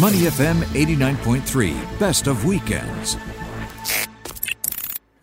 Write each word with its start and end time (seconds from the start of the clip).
Money 0.00 0.18
FM 0.18 0.60
89.3, 0.74 1.98
best 1.98 2.28
of 2.28 2.44
weekends. 2.44 3.16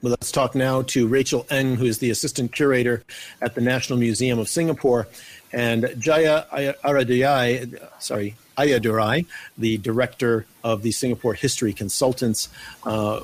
Well, 0.01 0.09
let's 0.09 0.33
talk 0.33 0.53
now 0.53 0.81
to 0.81 1.07
Rachel 1.07 1.45
Eng, 1.49 1.77
who 1.77 1.85
is 1.85 1.99
the 1.99 2.09
assistant 2.09 2.51
curator 2.51 3.01
at 3.41 3.55
the 3.55 3.61
National 3.61 3.97
Museum 3.97 4.37
of 4.37 4.49
Singapore, 4.49 5.07
and 5.53 5.85
Jeya 5.85 6.75
Araduyai, 6.83 7.79
sorry, 7.99 8.35
Ayadurai, 8.57 9.25
the 9.57 9.77
director 9.77 10.45
of 10.61 10.81
the 10.81 10.91
Singapore 10.91 11.35
History 11.35 11.71
Consultants. 11.71 12.49
Uh, 12.83 13.21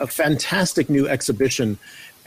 a 0.00 0.06
fantastic 0.08 0.90
new 0.90 1.06
exhibition 1.06 1.78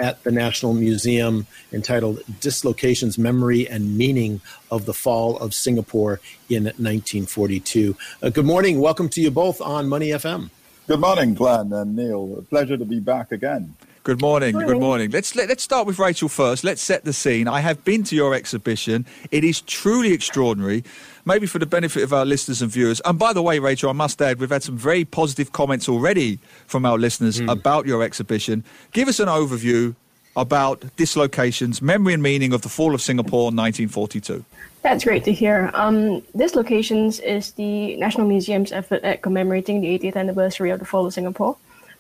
at 0.02 0.24
the 0.24 0.32
National 0.32 0.74
Museum 0.74 1.46
entitled 1.72 2.22
Dislocations 2.40 3.18
Memory 3.18 3.70
and 3.70 3.98
Meaning 3.98 4.42
of 4.72 4.86
the 4.86 4.94
Fall 4.94 5.38
of 5.38 5.54
Singapore 5.54 6.20
in 6.50 6.64
1942. 6.64 7.96
Uh, 8.22 8.30
good 8.30 8.46
morning. 8.46 8.82
Welcome 8.82 9.10
to 9.10 9.22
you 9.22 9.30
both 9.30 9.62
on 9.62 9.88
Money 9.88 10.10
FM. 10.10 10.50
Good 10.88 11.00
morning, 11.00 11.36
Glenn 11.36 11.72
and 11.72 11.96
Neil. 11.96 12.36
A 12.40 12.42
pleasure 12.42 12.78
to 12.78 12.86
be 12.86 13.00
back 13.00 13.32
again. 13.32 13.76
Good 14.04 14.20
morning. 14.20 14.58
Good 14.58 14.80
morning. 14.80 15.12
Let's 15.12 15.36
let, 15.36 15.44
us 15.44 15.50
let 15.50 15.58
us 15.58 15.64
start 15.64 15.86
with 15.86 16.00
Rachel 16.00 16.28
first. 16.28 16.64
Let's 16.64 16.82
set 16.82 17.06
the 17.06 17.14
scene. 17.14 17.48
I 17.48 17.60
have 17.60 17.86
been 17.86 18.04
to 18.06 18.16
your 18.16 18.34
exhibition. 18.34 19.06
It 19.30 19.44
is 19.44 19.62
truly 19.62 20.12
extraordinary. 20.12 20.84
Maybe 21.24 21.46
for 21.46 21.60
the 21.60 21.68
benefit 21.68 22.02
of 22.02 22.12
our 22.12 22.26
listeners 22.26 22.64
and 22.64 22.72
viewers. 22.72 23.00
And 23.02 23.20
by 23.20 23.32
the 23.32 23.44
way, 23.44 23.60
Rachel, 23.60 23.92
I 23.92 23.94
must 23.94 24.20
add 24.20 24.40
we've 24.40 24.50
had 24.50 24.64
some 24.64 24.76
very 24.76 25.06
positive 25.06 25.52
comments 25.52 25.88
already 25.88 26.40
from 26.66 26.84
our 26.84 26.98
listeners 26.98 27.40
mm. 27.40 27.52
about 27.52 27.86
your 27.86 28.02
exhibition. 28.02 28.64
Give 28.92 29.08
us 29.08 29.20
an 29.20 29.28
overview 29.28 29.94
about 30.36 30.84
dislocations, 30.96 31.80
memory 31.80 32.16
and 32.16 32.24
meaning 32.24 32.54
of 32.54 32.64
the 32.64 32.70
fall 32.70 32.96
of 32.96 33.04
Singapore 33.04 33.52
in 33.52 33.56
1942. 33.56 34.44
That's 34.82 35.04
great 35.04 35.26
to 35.26 35.32
hear. 35.34 35.70
Um, 35.76 36.24
Dislocations 36.36 37.20
is 37.20 37.52
the 37.52 37.96
National 37.98 38.28
Museum's 38.28 38.72
effort 38.72 39.04
at 39.04 39.22
commemorating 39.22 39.82
the 39.82 40.00
80th 40.00 40.16
anniversary 40.16 40.72
of 40.72 40.80
the 40.80 40.86
fall 40.86 41.06
of 41.06 41.14
Singapore. 41.14 41.56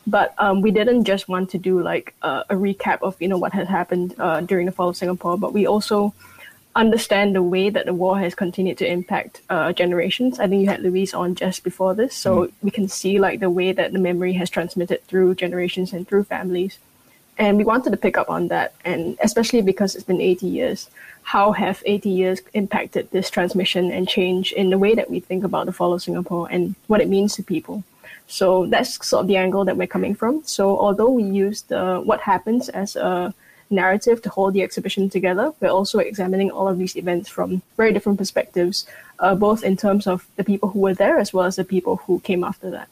But 0.07 0.33
um, 0.37 0.61
we 0.61 0.71
didn't 0.71 1.03
just 1.05 1.27
want 1.27 1.49
to 1.51 1.57
do 1.57 1.81
like 1.81 2.15
uh, 2.21 2.43
a 2.49 2.55
recap 2.55 2.99
of 3.01 3.21
you 3.21 3.27
know 3.27 3.37
what 3.37 3.53
had 3.53 3.67
happened 3.67 4.15
uh, 4.17 4.41
during 4.41 4.65
the 4.65 4.71
fall 4.71 4.89
of 4.89 4.97
Singapore, 4.97 5.37
but 5.37 5.53
we 5.53 5.67
also 5.67 6.13
understand 6.75 7.35
the 7.35 7.43
way 7.43 7.69
that 7.69 7.85
the 7.85 7.93
war 7.93 8.17
has 8.17 8.33
continued 8.33 8.77
to 8.77 8.89
impact 8.89 9.41
uh, 9.49 9.73
generations. 9.73 10.39
I 10.39 10.47
think 10.47 10.61
you 10.61 10.69
had 10.69 10.81
Louise 10.81 11.13
on 11.13 11.35
just 11.35 11.63
before 11.63 11.93
this, 11.93 12.15
so 12.15 12.45
mm. 12.45 12.51
we 12.61 12.71
can 12.71 12.87
see 12.87 13.19
like 13.19 13.39
the 13.39 13.49
way 13.49 13.73
that 13.73 13.93
the 13.93 13.99
memory 13.99 14.33
has 14.33 14.49
transmitted 14.49 15.03
through 15.05 15.35
generations 15.35 15.93
and 15.93 16.07
through 16.07 16.23
families. 16.23 16.79
And 17.37 17.57
we 17.57 17.63
wanted 17.63 17.91
to 17.91 17.97
pick 17.97 18.17
up 18.17 18.29
on 18.29 18.49
that, 18.49 18.73
and 18.85 19.17
especially 19.21 19.61
because 19.61 19.95
it's 19.95 20.03
been 20.03 20.21
80 20.21 20.47
years, 20.47 20.89
how 21.23 21.51
have 21.53 21.81
80 21.85 22.09
years 22.09 22.41
impacted 22.53 23.09
this 23.11 23.29
transmission 23.29 23.91
and 23.91 24.07
change 24.07 24.51
in 24.51 24.69
the 24.69 24.77
way 24.77 24.95
that 24.95 25.09
we 25.09 25.19
think 25.19 25.43
about 25.43 25.65
the 25.65 25.73
fall 25.73 25.93
of 25.93 26.01
Singapore 26.01 26.47
and 26.51 26.75
what 26.87 27.01
it 27.01 27.09
means 27.09 27.35
to 27.35 27.43
people? 27.43 27.83
So 28.31 28.65
that's 28.65 29.05
sort 29.05 29.21
of 29.23 29.27
the 29.27 29.35
angle 29.35 29.65
that 29.65 29.75
we're 29.75 29.93
coming 29.95 30.15
from. 30.15 30.41
So 30.45 30.77
although 30.79 31.09
we 31.09 31.23
use 31.23 31.63
the 31.63 31.99
what 31.99 32.21
happens 32.21 32.69
as 32.69 32.95
a 32.95 33.33
narrative 33.69 34.21
to 34.21 34.29
hold 34.29 34.53
the 34.53 34.63
exhibition 34.63 35.09
together, 35.09 35.51
we're 35.59 35.77
also 35.79 35.99
examining 35.99 36.49
all 36.49 36.67
of 36.69 36.77
these 36.77 36.95
events 36.95 37.27
from 37.29 37.61
very 37.75 37.91
different 37.91 38.17
perspectives, 38.17 38.87
uh, 39.19 39.35
both 39.35 39.63
in 39.63 39.75
terms 39.75 40.07
of 40.07 40.25
the 40.37 40.45
people 40.45 40.69
who 40.69 40.79
were 40.79 40.93
there 40.93 41.17
as 41.17 41.33
well 41.33 41.45
as 41.45 41.57
the 41.57 41.65
people 41.65 41.97
who 41.97 42.21
came 42.21 42.43
after 42.43 42.69
that. 42.71 42.87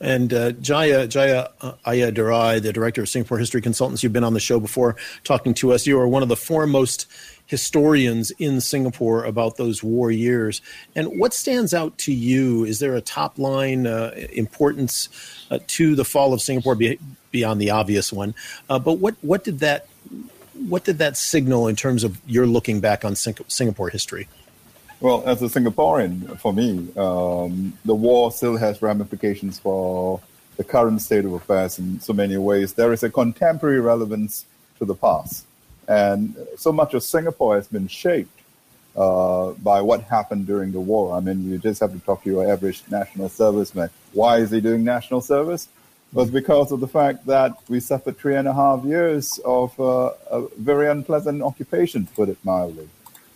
And 0.00 0.32
uh, 0.32 0.52
Jeya 0.52 1.06
Jeya 1.08 1.50
uh, 1.60 1.72
Ayadurai, 1.86 2.62
the 2.62 2.72
director 2.72 3.02
of 3.02 3.08
Singapore 3.08 3.38
History 3.38 3.60
Consultants, 3.60 4.02
you've 4.02 4.12
been 4.12 4.24
on 4.24 4.34
the 4.34 4.40
show 4.40 4.58
before 4.58 4.96
talking 5.24 5.52
to 5.54 5.72
us. 5.72 5.86
You 5.86 5.98
are 6.00 6.08
one 6.08 6.22
of 6.22 6.28
the 6.28 6.36
foremost 6.36 7.06
historians 7.46 8.30
in 8.38 8.60
Singapore 8.60 9.24
about 9.24 9.56
those 9.56 9.82
war 9.82 10.10
years. 10.10 10.62
And 10.94 11.18
what 11.18 11.34
stands 11.34 11.74
out 11.74 11.98
to 11.98 12.14
you? 12.14 12.64
Is 12.64 12.78
there 12.78 12.94
a 12.94 13.00
top 13.00 13.38
line 13.38 13.86
uh, 13.86 14.12
importance 14.32 15.08
uh, 15.50 15.58
to 15.66 15.94
the 15.94 16.04
fall 16.04 16.32
of 16.32 16.40
Singapore 16.40 16.76
be, 16.76 16.98
beyond 17.30 17.60
the 17.60 17.70
obvious 17.70 18.12
one? 18.12 18.34
Uh, 18.70 18.78
but 18.78 18.94
what 18.94 19.16
what 19.20 19.44
did 19.44 19.58
that 19.58 19.86
what 20.68 20.84
did 20.84 20.98
that 20.98 21.16
signal 21.16 21.68
in 21.68 21.76
terms 21.76 22.04
of 22.04 22.20
your 22.26 22.46
looking 22.46 22.80
back 22.80 23.04
on 23.04 23.16
Sing- 23.16 23.36
Singapore 23.48 23.90
history? 23.90 24.28
Well, 25.00 25.22
as 25.26 25.40
a 25.40 25.46
Singaporean, 25.46 26.38
for 26.38 26.52
me, 26.52 26.88
um, 26.94 27.72
the 27.86 27.94
war 27.94 28.30
still 28.30 28.58
has 28.58 28.82
ramifications 28.82 29.58
for 29.58 30.20
the 30.58 30.64
current 30.64 31.00
state 31.00 31.24
of 31.24 31.32
affairs 31.32 31.78
in 31.78 32.00
so 32.00 32.12
many 32.12 32.36
ways. 32.36 32.74
There 32.74 32.92
is 32.92 33.02
a 33.02 33.08
contemporary 33.08 33.80
relevance 33.80 34.44
to 34.78 34.84
the 34.84 34.94
past. 34.94 35.46
And 35.88 36.36
so 36.58 36.70
much 36.70 36.92
of 36.92 37.02
Singapore 37.02 37.56
has 37.56 37.66
been 37.66 37.88
shaped 37.88 38.38
uh, 38.94 39.52
by 39.52 39.80
what 39.80 40.02
happened 40.02 40.46
during 40.46 40.70
the 40.72 40.80
war. 40.80 41.16
I 41.16 41.20
mean, 41.20 41.50
you 41.50 41.56
just 41.56 41.80
have 41.80 41.92
to 41.92 42.00
talk 42.00 42.22
to 42.24 42.30
your 42.30 42.52
average 42.52 42.82
national 42.90 43.30
serviceman. 43.30 43.88
Why 44.12 44.36
is 44.38 44.50
he 44.50 44.60
doing 44.60 44.84
national 44.84 45.22
service? 45.22 45.68
Was 46.12 46.30
because 46.30 46.72
of 46.72 46.80
the 46.80 46.88
fact 46.88 47.24
that 47.26 47.52
we 47.68 47.80
suffered 47.80 48.18
three 48.18 48.36
and 48.36 48.46
a 48.46 48.52
half 48.52 48.84
years 48.84 49.38
of 49.46 49.78
uh, 49.80 50.10
a 50.30 50.46
very 50.58 50.88
unpleasant 50.88 51.40
occupation, 51.40 52.04
to 52.04 52.12
put 52.12 52.28
it 52.28 52.36
mildly. 52.44 52.88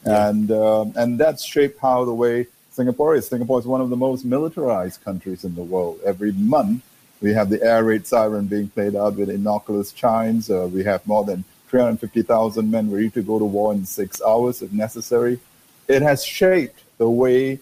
And, 0.05 0.51
um, 0.51 0.93
and 0.97 1.19
that's 1.19 1.45
shaped 1.45 1.81
how 1.81 2.05
the 2.05 2.15
way 2.15 2.47
Singapore 2.71 3.15
is. 3.15 3.29
Singapore 3.29 3.59
is 3.59 3.67
one 3.67 3.81
of 3.81 3.91
the 3.91 3.97
most 3.97 4.25
militarized 4.25 5.03
countries 5.05 5.45
in 5.45 5.55
the 5.55 5.63
world. 5.63 6.01
Every 6.05 6.33
month, 6.33 6.83
we 7.21 7.33
have 7.33 7.49
the 7.49 7.63
air 7.63 7.85
raid 7.85 8.07
siren 8.07 8.47
being 8.47 8.69
played 8.69 8.97
out 8.97 9.17
with 9.17 9.31
innocuous 9.31 9.93
chimes. 9.93 10.51
Uh, 10.51 10.69
we 10.71 10.85
have 10.85 11.07
more 11.07 11.25
than 11.25 11.45
350,000 11.69 12.71
men 12.71 12.91
ready 12.91 13.11
to 13.11 13.23
go 13.23 13.39
to 13.39 13.45
war 13.45 13.73
in 13.73 13.87
six 13.87 14.21
hours 14.23 14.61
if 14.61 14.73
necessary. 14.73 15.41
It 15.89 16.03
has 16.03 16.25
shaped 16.25 16.83
the 16.99 17.09
way 17.09 17.61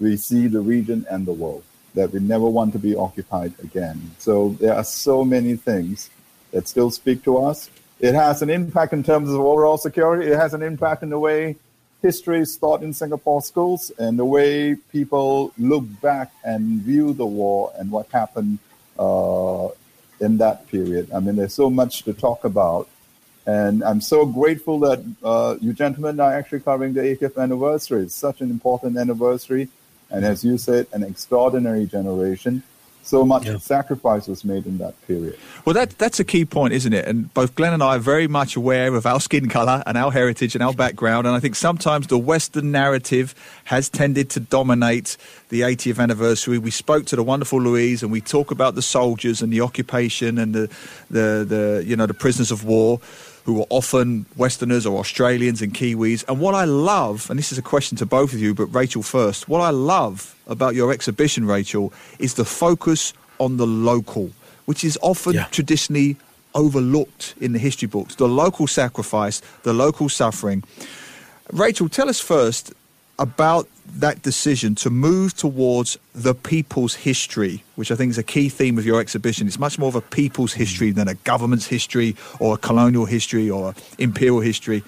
we 0.00 0.16
see 0.16 0.46
the 0.46 0.60
region 0.60 1.06
and 1.10 1.26
the 1.26 1.32
world, 1.32 1.64
that 1.94 2.12
we 2.12 2.20
never 2.20 2.48
want 2.48 2.72
to 2.72 2.78
be 2.78 2.96
occupied 2.96 3.54
again. 3.62 4.12
So 4.18 4.56
there 4.60 4.74
are 4.74 4.84
so 4.84 5.24
many 5.24 5.56
things 5.56 6.10
that 6.50 6.68
still 6.68 6.90
speak 6.90 7.22
to 7.24 7.38
us. 7.38 7.70
It 8.00 8.14
has 8.14 8.42
an 8.42 8.50
impact 8.50 8.92
in 8.92 9.02
terms 9.02 9.30
of 9.30 9.40
overall 9.40 9.78
security. 9.78 10.30
It 10.30 10.36
has 10.36 10.54
an 10.54 10.62
impact 10.62 11.02
in 11.02 11.10
the 11.10 11.18
way 11.18 11.56
history 12.02 12.40
is 12.40 12.54
taught 12.56 12.82
in 12.82 12.92
Singapore 12.92 13.40
schools 13.40 13.90
and 13.98 14.18
the 14.18 14.24
way 14.24 14.74
people 14.92 15.52
look 15.56 15.84
back 16.02 16.32
and 16.44 16.82
view 16.82 17.14
the 17.14 17.24
war 17.24 17.72
and 17.78 17.90
what 17.90 18.06
happened 18.10 18.58
uh, 18.98 19.68
in 20.20 20.36
that 20.38 20.68
period. 20.68 21.10
I 21.14 21.20
mean, 21.20 21.36
there's 21.36 21.54
so 21.54 21.70
much 21.70 22.02
to 22.02 22.12
talk 22.12 22.44
about. 22.44 22.88
And 23.46 23.82
I'm 23.82 24.00
so 24.00 24.26
grateful 24.26 24.78
that 24.80 25.04
uh, 25.22 25.56
you 25.60 25.72
gentlemen 25.72 26.20
are 26.20 26.32
actually 26.32 26.60
covering 26.60 26.94
the 26.94 27.00
80th 27.00 27.36
anniversary. 27.42 28.02
It's 28.02 28.14
such 28.14 28.40
an 28.40 28.50
important 28.50 28.96
anniversary. 28.96 29.68
And 30.10 30.24
as 30.24 30.44
you 30.44 30.58
said, 30.58 30.86
an 30.92 31.02
extraordinary 31.02 31.86
generation. 31.86 32.62
So 33.04 33.22
much 33.22 33.44
yeah. 33.44 33.58
sacrifice 33.58 34.26
was 34.28 34.46
made 34.46 34.64
in 34.64 34.78
that 34.78 34.94
period. 35.06 35.38
Well, 35.66 35.74
that, 35.74 35.90
that's 35.98 36.18
a 36.20 36.24
key 36.24 36.46
point, 36.46 36.72
isn't 36.72 36.92
it? 36.92 37.06
And 37.06 37.32
both 37.34 37.54
Glenn 37.54 37.74
and 37.74 37.82
I 37.82 37.96
are 37.96 37.98
very 37.98 38.26
much 38.26 38.56
aware 38.56 38.94
of 38.94 39.04
our 39.04 39.20
skin 39.20 39.50
colour 39.50 39.82
and 39.86 39.98
our 39.98 40.10
heritage 40.10 40.54
and 40.54 40.64
our 40.64 40.72
background. 40.72 41.26
And 41.26 41.36
I 41.36 41.40
think 41.40 41.54
sometimes 41.54 42.06
the 42.06 42.18
Western 42.18 42.72
narrative 42.72 43.34
has 43.64 43.90
tended 43.90 44.30
to 44.30 44.40
dominate 44.40 45.18
the 45.50 45.60
80th 45.60 46.00
anniversary. 46.00 46.56
We 46.56 46.70
spoke 46.70 47.04
to 47.06 47.16
the 47.16 47.22
wonderful 47.22 47.60
Louise 47.60 48.02
and 48.02 48.10
we 48.10 48.22
talk 48.22 48.50
about 48.50 48.74
the 48.74 48.82
soldiers 48.82 49.42
and 49.42 49.52
the 49.52 49.60
occupation 49.60 50.38
and 50.38 50.54
the, 50.54 50.70
the, 51.10 51.44
the 51.46 51.84
you 51.86 51.96
know, 51.96 52.06
the 52.06 52.14
prisoners 52.14 52.50
of 52.50 52.64
war 52.64 53.00
who 53.44 53.60
are 53.60 53.66
often 53.70 54.26
Westerners 54.36 54.86
or 54.86 54.98
Australians 54.98 55.60
and 55.60 55.74
Kiwis. 55.74 56.24
And 56.28 56.40
what 56.40 56.54
I 56.54 56.64
love, 56.64 57.28
and 57.28 57.38
this 57.38 57.52
is 57.52 57.58
a 57.58 57.62
question 57.62 57.96
to 57.98 58.06
both 58.06 58.32
of 58.32 58.40
you, 58.40 58.54
but 58.54 58.66
Rachel 58.66 59.02
first, 59.02 59.48
what 59.48 59.60
I 59.60 59.70
love 59.70 60.34
about 60.46 60.74
your 60.74 60.92
exhibition, 60.92 61.46
Rachel, 61.46 61.92
is 62.18 62.34
the 62.34 62.44
focus 62.44 63.12
on 63.38 63.58
the 63.58 63.66
local, 63.66 64.30
which 64.64 64.82
is 64.82 64.98
often 65.02 65.34
yeah. 65.34 65.44
traditionally 65.50 66.16
overlooked 66.54 67.34
in 67.40 67.52
the 67.52 67.58
history 67.58 67.88
books. 67.88 68.14
The 68.14 68.28
local 68.28 68.66
sacrifice, 68.66 69.42
the 69.62 69.74
local 69.74 70.08
suffering. 70.08 70.64
Rachel, 71.52 71.88
tell 71.88 72.08
us 72.08 72.20
first 72.20 72.72
about 73.18 73.68
that 73.86 74.22
decision 74.22 74.74
to 74.76 74.90
move 74.90 75.34
towards 75.34 75.98
the 76.14 76.34
people's 76.34 76.94
history, 76.94 77.62
which 77.76 77.90
I 77.90 77.94
think 77.94 78.10
is 78.10 78.18
a 78.18 78.22
key 78.22 78.48
theme 78.48 78.78
of 78.78 78.86
your 78.86 79.00
exhibition. 79.00 79.46
It's 79.46 79.58
much 79.58 79.78
more 79.78 79.88
of 79.88 79.94
a 79.94 80.00
people's 80.00 80.54
history 80.54 80.90
than 80.90 81.08
a 81.08 81.14
government's 81.14 81.66
history 81.66 82.16
or 82.40 82.54
a 82.54 82.58
colonial 82.58 83.04
history 83.04 83.50
or 83.50 83.74
imperial 83.98 84.40
history. 84.40 84.82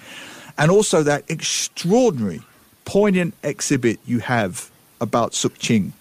And 0.57 0.71
also 0.71 1.03
that 1.03 1.23
extraordinary, 1.29 2.41
poignant 2.85 3.35
exhibit 3.43 3.99
you 4.05 4.19
have 4.19 4.71
about 4.99 5.33
Sook 5.33 5.59
Ching. 5.59 5.93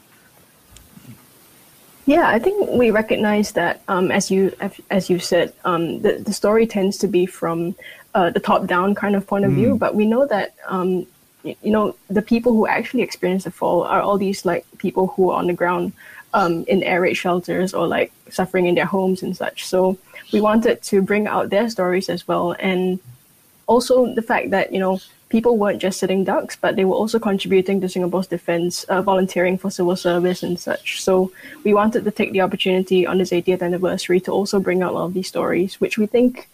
Yeah, 2.06 2.28
I 2.28 2.38
think 2.38 2.70
we 2.70 2.92
recognize 2.92 3.52
that, 3.52 3.82
um, 3.88 4.12
as 4.12 4.30
you 4.30 4.52
as 4.90 5.10
you 5.10 5.18
said, 5.18 5.52
um, 5.64 6.02
the 6.02 6.18
the 6.18 6.32
story 6.32 6.64
tends 6.64 6.98
to 6.98 7.08
be 7.08 7.26
from 7.26 7.74
uh, 8.14 8.30
the 8.30 8.38
top 8.38 8.66
down 8.66 8.94
kind 8.94 9.16
of 9.16 9.26
point 9.26 9.44
of 9.44 9.50
mm. 9.50 9.56
view, 9.56 9.76
but 9.76 9.96
we 9.96 10.06
know 10.06 10.24
that 10.24 10.54
um, 10.68 11.04
you 11.46 11.70
know, 11.70 11.94
the 12.08 12.22
people 12.22 12.52
who 12.52 12.66
actually 12.66 13.02
experience 13.02 13.44
the 13.44 13.50
fall 13.50 13.82
are 13.84 14.00
all 14.00 14.18
these 14.18 14.44
like 14.44 14.64
people 14.78 15.08
who 15.08 15.30
are 15.30 15.38
on 15.38 15.46
the 15.46 15.52
ground 15.52 15.92
um, 16.34 16.64
in 16.68 16.82
air 16.82 17.00
raid 17.00 17.14
shelters 17.14 17.72
or 17.72 17.86
like 17.86 18.12
suffering 18.30 18.66
in 18.66 18.74
their 18.74 18.86
homes 18.86 19.22
and 19.22 19.36
such. 19.36 19.66
So 19.66 19.98
we 20.32 20.40
wanted 20.40 20.82
to 20.82 21.02
bring 21.02 21.26
out 21.26 21.50
their 21.50 21.68
stories 21.70 22.08
as 22.08 22.26
well, 22.26 22.56
and 22.58 22.98
also 23.66 24.14
the 24.14 24.22
fact 24.22 24.50
that 24.50 24.72
you 24.72 24.78
know 24.78 24.98
people 25.28 25.56
weren't 25.58 25.82
just 25.82 25.98
sitting 25.98 26.24
ducks, 26.24 26.56
but 26.56 26.76
they 26.76 26.84
were 26.84 26.94
also 26.94 27.18
contributing 27.18 27.80
to 27.80 27.88
Singapore's 27.88 28.28
defense, 28.28 28.84
uh, 28.84 29.02
volunteering 29.02 29.58
for 29.58 29.70
civil 29.70 29.96
service 29.96 30.42
and 30.42 30.58
such. 30.58 31.02
So 31.02 31.32
we 31.64 31.74
wanted 31.74 32.04
to 32.04 32.10
take 32.10 32.32
the 32.32 32.42
opportunity 32.42 33.06
on 33.06 33.18
this 33.18 33.30
80th 33.30 33.62
anniversary 33.62 34.20
to 34.20 34.30
also 34.30 34.60
bring 34.60 34.82
out 34.82 34.92
a 34.92 34.94
lot 34.94 35.06
of 35.06 35.14
these 35.14 35.28
stories, 35.28 35.80
which 35.80 35.98
we 35.98 36.06
think 36.06 36.48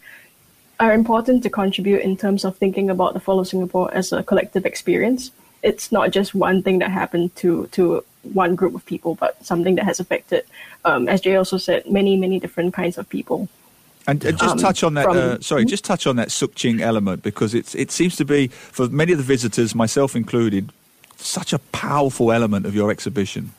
are 0.83 0.93
important 0.93 1.43
to 1.43 1.49
contribute 1.49 2.01
in 2.01 2.17
terms 2.17 2.43
of 2.43 2.57
thinking 2.57 2.89
about 2.89 3.13
the 3.13 3.19
fall 3.19 3.39
of 3.39 3.47
Singapore 3.47 3.93
as 3.93 4.11
a 4.11 4.21
collective 4.23 4.65
experience. 4.65 5.31
It's 5.61 5.91
not 5.91 6.11
just 6.11 6.35
one 6.35 6.61
thing 6.61 6.79
that 6.79 6.91
happened 6.91 7.35
to 7.37 7.67
to 7.67 8.03
one 8.33 8.55
group 8.55 8.75
of 8.75 8.85
people, 8.85 9.15
but 9.15 9.43
something 9.45 9.75
that 9.75 9.85
has 9.85 9.99
affected, 9.99 10.45
um, 10.85 11.07
as 11.07 11.21
Jay 11.21 11.35
also 11.35 11.57
said, 11.57 11.89
many 11.89 12.17
many 12.17 12.39
different 12.39 12.73
kinds 12.73 12.97
of 12.97 13.07
people. 13.07 13.47
And, 14.05 14.23
and, 14.25 14.37
just 14.37 14.51
um, 14.51 14.57
touch 14.57 14.83
on 14.83 14.95
that. 14.95 15.05
From, 15.05 15.17
uh, 15.17 15.39
sorry, 15.39 15.63
just 15.63 15.85
touch 15.85 16.05
on 16.05 16.17
that 16.17 16.29
Sook 16.31 16.55
Ching 16.55 16.81
element 16.81 17.23
because 17.23 17.53
it's 17.53 17.73
it 17.75 17.89
seems 17.89 18.17
to 18.17 18.25
be 18.25 18.47
for 18.47 18.89
many 18.89 19.13
of 19.13 19.17
the 19.17 19.23
visitors, 19.23 19.73
myself 19.73 20.15
included, 20.15 20.73
such 21.15 21.53
a 21.53 21.59
powerful 21.71 22.33
element 22.33 22.65
of 22.65 22.75
your 22.75 22.91
exhibition. 22.91 23.53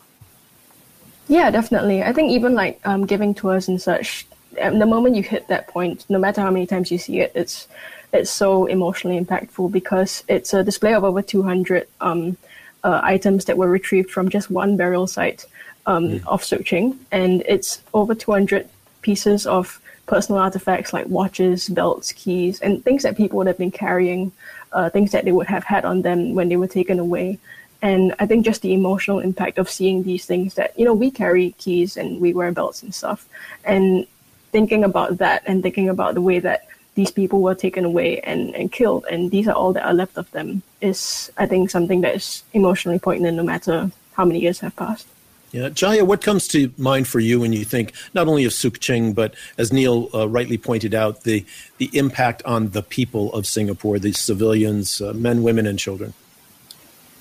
Yeah, 1.28 1.50
definitely. 1.50 2.02
I 2.02 2.12
think 2.12 2.32
even 2.32 2.54
like 2.54 2.78
um, 2.84 3.06
giving 3.06 3.32
tours 3.32 3.68
and 3.68 3.80
such, 3.80 4.26
um, 4.60 4.78
the 4.78 4.86
moment 4.86 5.16
you 5.16 5.22
hit 5.22 5.48
that 5.48 5.68
point, 5.68 6.04
no 6.08 6.18
matter 6.18 6.40
how 6.40 6.50
many 6.50 6.66
times 6.66 6.90
you 6.90 6.98
see 6.98 7.20
it, 7.20 7.32
it's 7.34 7.68
it's 8.12 8.30
so 8.30 8.66
emotionally 8.66 9.18
impactful 9.18 9.72
because 9.72 10.22
it's 10.28 10.54
a 10.54 10.62
display 10.62 10.94
of 10.94 11.02
over 11.02 11.20
200 11.20 11.88
um, 12.00 12.36
uh, 12.84 13.00
items 13.02 13.46
that 13.46 13.58
were 13.58 13.68
retrieved 13.68 14.10
from 14.10 14.28
just 14.28 14.50
one 14.50 14.76
burial 14.76 15.08
site 15.08 15.46
um, 15.86 16.04
mm. 16.04 16.26
of 16.26 16.44
searching, 16.44 16.98
and 17.10 17.42
it's 17.48 17.82
over 17.92 18.14
200 18.14 18.68
pieces 19.02 19.46
of 19.46 19.80
personal 20.06 20.40
artifacts 20.40 20.92
like 20.92 21.06
watches, 21.06 21.68
belts, 21.68 22.12
keys, 22.12 22.60
and 22.60 22.84
things 22.84 23.02
that 23.02 23.16
people 23.16 23.38
would 23.38 23.46
have 23.46 23.58
been 23.58 23.70
carrying, 23.70 24.32
uh, 24.72 24.90
things 24.90 25.12
that 25.12 25.24
they 25.24 25.32
would 25.32 25.46
have 25.46 25.64
had 25.64 25.84
on 25.84 26.02
them 26.02 26.34
when 26.34 26.48
they 26.48 26.56
were 26.56 26.68
taken 26.68 26.98
away. 26.98 27.38
And 27.82 28.14
I 28.18 28.26
think 28.26 28.44
just 28.44 28.62
the 28.62 28.72
emotional 28.72 29.18
impact 29.18 29.58
of 29.58 29.68
seeing 29.68 30.02
these 30.02 30.24
things 30.24 30.54
that, 30.54 30.78
you 30.78 30.84
know, 30.84 30.94
we 30.94 31.10
carry 31.10 31.52
keys 31.58 31.96
and 31.96 32.20
we 32.20 32.32
wear 32.32 32.50
belts 32.50 32.82
and 32.82 32.94
stuff. 32.94 33.28
And 33.64 34.06
thinking 34.54 34.84
about 34.84 35.18
that 35.18 35.42
and 35.46 35.64
thinking 35.64 35.88
about 35.88 36.14
the 36.14 36.20
way 36.22 36.38
that 36.38 36.68
these 36.94 37.10
people 37.10 37.42
were 37.42 37.56
taken 37.56 37.84
away 37.84 38.20
and, 38.20 38.54
and 38.54 38.70
killed, 38.70 39.04
and 39.10 39.32
these 39.32 39.48
are 39.48 39.54
all 39.60 39.72
that 39.72 39.84
are 39.84 39.92
left 39.92 40.16
of 40.16 40.30
them, 40.30 40.62
is, 40.80 41.28
I 41.36 41.44
think, 41.46 41.70
something 41.70 42.02
that 42.02 42.14
is 42.14 42.44
emotionally 42.52 43.00
poignant 43.00 43.36
no 43.36 43.42
matter 43.42 43.90
how 44.12 44.24
many 44.24 44.38
years 44.38 44.60
have 44.60 44.76
passed. 44.76 45.08
Yeah, 45.50 45.70
Jeya, 45.70 46.06
what 46.06 46.22
comes 46.22 46.46
to 46.48 46.72
mind 46.78 47.08
for 47.08 47.18
you 47.18 47.40
when 47.40 47.52
you 47.52 47.64
think 47.64 47.92
not 48.12 48.28
only 48.28 48.44
of 48.44 48.52
Sook 48.52 48.78
Ching, 48.78 49.12
but 49.12 49.34
as 49.58 49.72
Neil 49.72 50.08
uh, 50.14 50.28
rightly 50.28 50.58
pointed 50.58 50.94
out, 50.94 51.22
the 51.22 51.44
the 51.78 51.90
impact 51.92 52.40
on 52.44 52.70
the 52.70 52.82
people 52.82 53.32
of 53.32 53.46
Singapore, 53.46 53.98
the 53.98 54.12
civilians, 54.12 55.00
uh, 55.00 55.12
men, 55.12 55.42
women, 55.42 55.66
and 55.66 55.78
children? 55.78 56.12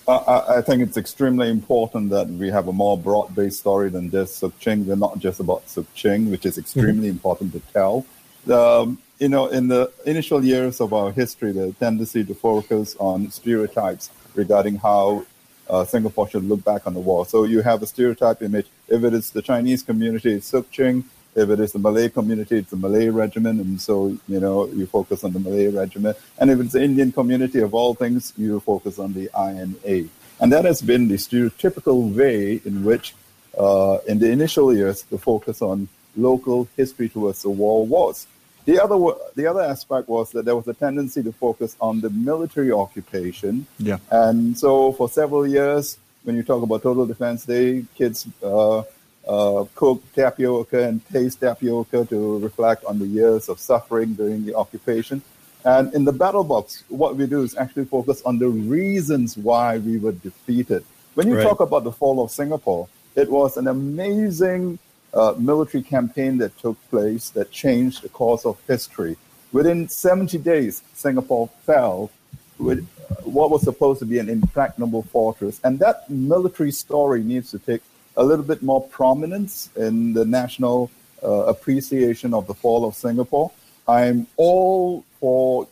Uh, 0.06 0.58
I 0.58 0.62
think 0.62 0.82
it's 0.82 0.98
extremely 0.98 1.50
important 1.50 2.10
that 2.10 2.28
we 2.28 2.50
have 2.50 2.68
a 2.68 2.74
more 2.74 2.98
broad-based 2.98 3.60
story 3.60 3.90
than 3.90 4.12
just 4.12 4.38
Sook 4.38 4.60
Ching. 4.60 4.86
We're 4.86 4.98
not 4.98 5.20
just 5.20 5.40
about 5.40 5.70
Sook 5.70 5.88
Ching, 5.94 6.30
which 6.30 6.46
is 6.46 6.58
extremely 6.58 7.08
mm-hmm. 7.08 7.18
important 7.18 7.54
to 7.54 7.62
tell. 7.72 8.06
Um, 8.52 9.00
you 9.20 9.30
know, 9.30 9.48
in 9.48 9.70
the 9.70 9.90
initial 10.06 10.44
years 10.44 10.82
of 10.82 10.92
our 10.92 11.12
history, 11.12 11.54
the 11.54 11.72
tendency 11.74 12.26
to 12.26 12.34
focus 12.36 12.98
on 13.00 13.32
stereotypes 13.32 14.10
regarding 14.36 14.76
how 14.76 15.26
uh, 15.70 15.86
Singapore 15.86 16.28
should 16.28 16.44
look 16.44 16.66
back 16.66 16.86
on 16.86 16.94
the 16.94 17.00
war. 17.00 17.26
So 17.26 17.46
you 17.46 17.62
have 17.62 17.82
a 17.82 17.88
stereotype 17.88 18.42
image. 18.42 18.68
If 18.90 19.06
it 19.06 19.14
is 19.14 19.32
the 19.32 19.42
Chinese 19.42 19.84
community, 19.84 20.34
it's 20.34 20.48
Sook 20.48 20.70
Ching. 20.72 21.06
If 21.36 21.50
it 21.50 21.60
is 21.60 21.72
the 21.72 21.80
Malay 21.80 22.10
community, 22.10 22.58
it's 22.58 22.70
the 22.70 22.78
Malay 22.78 23.10
regiment. 23.10 23.60
And 23.62 23.82
so, 23.82 24.18
you 24.28 24.40
know, 24.40 24.68
you 24.68 24.86
focus 24.86 25.24
on 25.24 25.34
the 25.34 25.40
Malay 25.40 25.68
regiment. 25.68 26.18
And 26.38 26.52
if 26.52 26.60
it's 26.60 26.74
the 26.74 26.84
Indian 26.84 27.12
community, 27.12 27.60
of 27.60 27.74
all 27.74 27.94
things, 27.96 28.34
you 28.38 28.60
focus 28.60 29.00
on 29.00 29.14
the 29.14 29.30
INA. 29.38 30.10
And 30.40 30.52
that 30.52 30.66
has 30.66 30.82
been 30.82 31.08
the 31.08 31.16
stereotypical 31.16 32.14
way 32.16 32.62
in 32.66 32.84
which, 32.84 33.16
uh, 33.58 33.98
in 34.08 34.20
the 34.20 34.30
initial 34.30 34.74
years, 34.74 35.04
the 35.04 35.18
focus 35.18 35.62
on 35.62 35.88
local 36.16 36.68
history 36.78 37.10
towards 37.10 37.42
the 37.42 37.50
war 37.50 37.86
was. 37.86 38.28
The 38.66 38.82
other 38.82 38.98
the 39.36 39.46
other 39.48 39.62
aspect 39.62 40.08
was 40.08 40.32
that 40.32 40.46
there 40.46 40.56
was 40.56 40.68
a 40.68 40.74
tendency 40.74 41.22
to 41.24 41.34
focus 41.34 41.76
on 41.82 42.00
the 42.00 42.10
military 42.10 42.72
occupation. 42.72 43.68
Yeah. 43.78 43.98
And 44.10 44.58
so 44.58 44.94
for 44.94 45.10
several 45.10 45.46
years, 45.46 45.98
when 46.24 46.38
you 46.38 46.44
talk 46.44 46.64
about 46.64 46.82
Total 46.82 47.06
Defense 47.06 47.46
Day, 47.46 47.84
kids 47.96 48.26
uh, 48.42 48.84
uh, 49.28 49.66
cook 49.76 50.04
tapioca 50.14 50.84
and 50.88 51.06
taste 51.08 51.40
tapioca 51.40 52.06
to 52.06 52.40
reflect 52.40 52.84
on 52.86 53.00
the 53.00 53.08
years 53.08 53.50
of 53.50 53.60
suffering 53.60 54.14
during 54.14 54.46
the 54.46 54.56
occupation. 54.56 55.22
And 55.66 55.94
in 55.94 56.04
the 56.04 56.12
battle 56.12 56.44
box, 56.44 56.84
what 56.90 57.16
we 57.16 57.26
do 57.26 57.42
is 57.42 57.56
actually 57.56 57.86
focus 57.86 58.22
on 58.26 58.38
the 58.38 58.50
reasons 58.50 59.38
why 59.38 59.78
we 59.78 59.98
were 59.98 60.12
defeated. 60.12 60.84
When 61.14 61.28
you 61.28 61.38
right. 61.38 61.44
talk 61.44 61.62
about 61.62 61.84
the 61.86 61.92
fall 61.92 62.22
of 62.22 62.32
Singapore, 62.32 62.90
it 63.16 63.30
was 63.30 63.56
an 63.56 63.68
amazing 63.68 64.80
uh, 65.14 65.36
military 65.38 65.84
campaign 65.84 66.38
that 66.40 66.58
took 66.58 66.78
place 66.90 67.30
that 67.30 67.52
changed 67.52 68.02
the 68.02 68.10
course 68.10 68.46
of 68.46 68.60
history. 68.68 69.16
Within 69.52 69.88
70 69.88 70.38
days, 70.40 70.82
Singapore 70.94 71.50
fell 71.66 72.10
with 72.58 72.88
what 73.24 73.52
was 73.52 73.62
supposed 73.62 74.00
to 74.00 74.06
be 74.06 74.20
an 74.20 74.30
impregnable 74.30 75.04
fortress. 75.04 75.62
And 75.64 75.80
that 75.80 76.10
military 76.10 76.72
story 76.72 77.24
needs 77.24 77.52
to 77.52 77.60
take 77.60 77.82
a 78.16 78.24
little 78.24 78.46
bit 78.46 78.62
more 78.62 78.82
prominence 78.88 79.70
in 79.76 80.14
the 80.14 80.26
national 80.26 80.92
uh, 81.24 81.46
appreciation 81.46 82.34
of 82.34 82.48
the 82.48 82.54
fall 82.54 82.86
of 82.86 82.96
Singapore. 82.96 83.52
I'm 83.88 84.28
all 84.38 85.04
for 85.20 85.68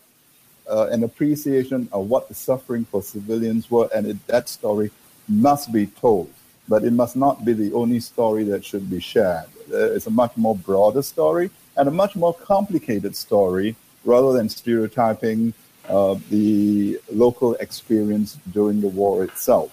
uh, 0.70 0.88
an 0.92 1.04
appreciation 1.04 1.90
of 1.92 2.08
what 2.10 2.28
the 2.28 2.34
suffering 2.34 2.86
for 2.86 3.02
civilians 3.02 3.70
were, 3.70 3.90
and 3.94 4.08
it, 4.08 4.28
that 4.28 4.50
story 4.50 4.92
must 5.28 5.72
be 5.72 5.88
told 5.88 6.30
but 6.72 6.86
it 6.86 6.94
must 6.94 7.18
not 7.18 7.44
be 7.44 7.52
the 7.52 7.74
only 7.74 8.00
story 8.00 8.46
that 8.46 8.64
should 8.64 8.90
be 8.90 9.00
shared. 9.00 9.50
Uh, 9.72 9.92
it's 9.96 10.08
a 10.08 10.12
much 10.24 10.36
more 10.38 10.56
broader 10.56 11.02
story 11.02 11.50
and 11.76 11.88
a 11.88 11.92
much 11.92 12.16
more 12.16 12.34
complicated 12.34 13.14
story 13.14 13.76
rather 14.06 14.32
than 14.32 14.48
stereotyping 14.48 15.54
uh, 15.90 16.16
the 16.30 16.98
local 17.12 17.56
experience 17.56 18.38
during 18.54 18.80
the 18.80 18.88
war 18.88 19.24
itself. 19.26 19.70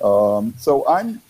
Um, 0.00 0.54
so 0.56 0.86
I'm 0.88 1.20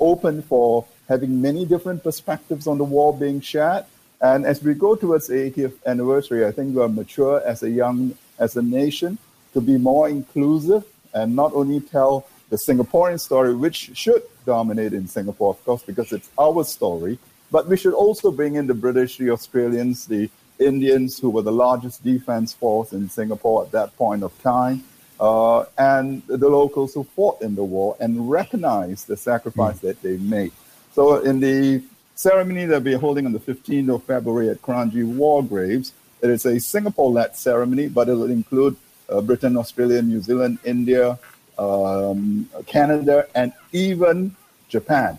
open 0.00 0.42
for 0.42 0.84
having 1.08 1.40
many 1.40 1.64
different 1.64 2.02
perspectives 2.02 2.66
on 2.66 2.78
the 2.78 2.84
war 2.84 3.16
being 3.16 3.40
shared. 3.40 3.84
And 4.20 4.44
as 4.46 4.62
we 4.62 4.74
go 4.74 4.96
towards 4.96 5.28
the 5.28 5.34
80th 5.34 5.84
anniversary, 5.84 6.46
I 6.46 6.52
think 6.52 6.74
we 6.74 6.82
are 6.82 6.88
mature 6.88 7.42
as 7.44 7.62
a 7.62 7.70
young, 7.70 8.16
as 8.38 8.56
a 8.56 8.62
nation 8.62 9.18
to 9.52 9.60
be 9.60 9.78
more 9.78 10.08
inclusive 10.08 10.84
and 11.14 11.34
not 11.34 11.52
only 11.54 11.80
tell 11.80 12.26
the 12.50 12.56
Singaporean 12.56 13.18
story, 13.18 13.54
which 13.54 13.90
should 13.94 14.22
dominate 14.44 14.92
in 14.92 15.08
Singapore, 15.08 15.50
of 15.50 15.64
course, 15.64 15.82
because 15.82 16.12
it's 16.12 16.30
our 16.38 16.64
story. 16.64 17.18
But 17.50 17.68
we 17.68 17.76
should 17.76 17.94
also 17.94 18.30
bring 18.30 18.54
in 18.54 18.66
the 18.66 18.74
British, 18.74 19.18
the 19.18 19.30
Australians, 19.30 20.06
the 20.06 20.30
Indians, 20.58 21.18
who 21.18 21.30
were 21.30 21.42
the 21.42 21.52
largest 21.52 22.04
defense 22.04 22.52
force 22.52 22.92
in 22.92 23.08
Singapore 23.08 23.64
at 23.64 23.72
that 23.72 23.96
point 23.96 24.22
of 24.22 24.32
time, 24.42 24.84
uh, 25.20 25.64
and 25.78 26.22
the 26.26 26.48
locals 26.48 26.94
who 26.94 27.04
fought 27.04 27.40
in 27.42 27.54
the 27.54 27.64
war 27.64 27.96
and 28.00 28.30
recognize 28.30 29.04
the 29.04 29.16
sacrifice 29.16 29.78
mm. 29.78 29.82
that 29.82 30.02
they 30.02 30.16
made. 30.18 30.52
So, 30.92 31.16
in 31.16 31.40
the 31.40 31.82
ceremony 32.14 32.64
that 32.66 32.82
we're 32.82 32.98
holding 32.98 33.26
on 33.26 33.32
the 33.32 33.40
15th 33.40 33.94
of 33.94 34.04
February 34.04 34.48
at 34.48 34.62
Kranji 34.62 35.04
War 35.04 35.42
Graves, 35.42 35.92
it 36.22 36.30
is 36.30 36.46
a 36.46 36.58
Singapore 36.58 37.10
led 37.10 37.36
ceremony, 37.36 37.88
but 37.88 38.08
it 38.08 38.14
will 38.14 38.30
include 38.30 38.76
uh, 39.08 39.20
Britain, 39.20 39.56
Australia, 39.56 40.02
New 40.02 40.20
Zealand, 40.20 40.58
India, 40.64 41.18
um, 41.58 42.48
Canada, 42.66 43.28
and 43.34 43.52
even 43.72 44.34
Japan. 44.68 45.18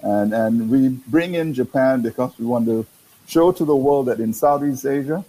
And, 0.00 0.32
and 0.32 0.70
we 0.70 0.88
bring 0.88 1.34
in 1.34 1.54
Japan 1.54 2.02
because 2.02 2.36
we 2.38 2.46
want 2.46 2.66
to 2.66 2.86
show 3.26 3.52
to 3.52 3.64
the 3.64 3.76
world 3.76 4.06
that 4.06 4.18
in 4.18 4.32
Southeast 4.32 4.84
Asia, 4.84 5.24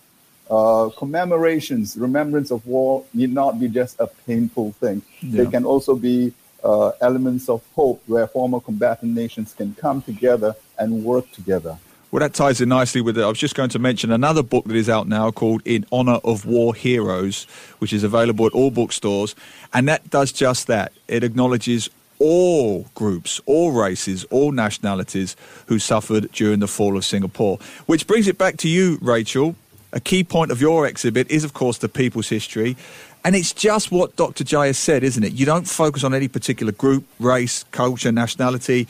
uh, 0.50 0.90
commemorations, 0.98 1.98
remembrance 1.98 2.52
of 2.52 2.66
war 2.68 3.06
need 3.14 3.34
not 3.34 3.60
be 3.60 3.68
just 3.68 4.00
a 4.00 4.08
painful 4.08 4.74
thing. 4.74 5.02
Yeah. 5.22 5.44
They 5.44 5.52
can 5.52 5.66
also 5.66 5.96
be 5.96 6.34
uh, 6.64 6.92
elements 7.02 7.50
of 7.50 7.64
hope 7.76 8.02
where 8.08 8.28
former 8.28 8.60
combatant 8.60 9.14
nations 9.14 9.54
can 9.54 9.76
come 9.76 10.02
together 10.02 10.56
and 10.78 11.04
work 11.04 11.32
together. 11.32 11.78
Well, 12.12 12.20
that 12.20 12.36
ties 12.36 12.62
in 12.62 12.70
nicely 12.70 13.02
with 13.02 13.18
it. 13.18 13.24
I 13.24 13.28
was 13.28 13.40
just 13.40 13.56
going 13.56 13.72
to 13.72 13.80
mention 13.80 14.12
another 14.12 14.44
book 14.44 14.66
that 14.66 14.76
is 14.76 14.88
out 14.88 15.08
now 15.08 15.32
called 15.32 15.64
In 15.66 15.84
Honor 15.92 16.20
of 16.24 16.46
War 16.46 16.76
Heroes, 16.76 17.46
which 17.80 17.92
is 17.92 18.04
available 18.04 18.46
at 18.46 18.52
all 18.54 18.70
bookstores. 18.70 19.34
And 19.74 19.88
that 19.88 20.12
does 20.12 20.32
just 20.32 20.68
that. 20.68 20.94
It 21.08 21.24
acknowledges 21.24 21.90
all 22.20 22.86
groups, 22.94 23.42
all 23.48 23.72
races, 23.72 24.26
all 24.26 24.52
nationalities 24.52 25.36
who 25.66 25.80
suffered 25.80 26.32
during 26.32 26.60
the 26.60 26.68
fall 26.68 26.96
of 26.98 27.04
Singapore. 27.04 27.58
Which 27.88 28.06
brings 28.06 28.28
it 28.28 28.38
back 28.38 28.58
to 28.58 28.70
you, 28.70 29.00
Rachel. 29.02 29.56
A 29.94 30.00
key 30.00 30.24
point 30.24 30.52
of 30.52 30.60
your 30.60 30.88
exhibit 30.88 31.30
is, 31.30 31.44
of 31.44 31.54
course, 31.54 31.78
the 31.78 31.88
people's 31.88 32.28
history. 32.28 32.76
And 33.24 33.36
it's 33.36 33.54
just 33.54 33.92
what 33.92 34.16
Dr. 34.16 34.44
Jeya 34.44 34.76
said, 34.76 35.04
isn't 35.04 35.24
it? 35.24 35.34
You 35.34 35.46
don't 35.46 35.68
focus 35.68 36.04
on 36.04 36.14
any 36.14 36.28
particular 36.28 36.74
group, 36.74 37.06
race, 37.20 37.64
culture, 37.72 38.12
nationality. 38.12 38.88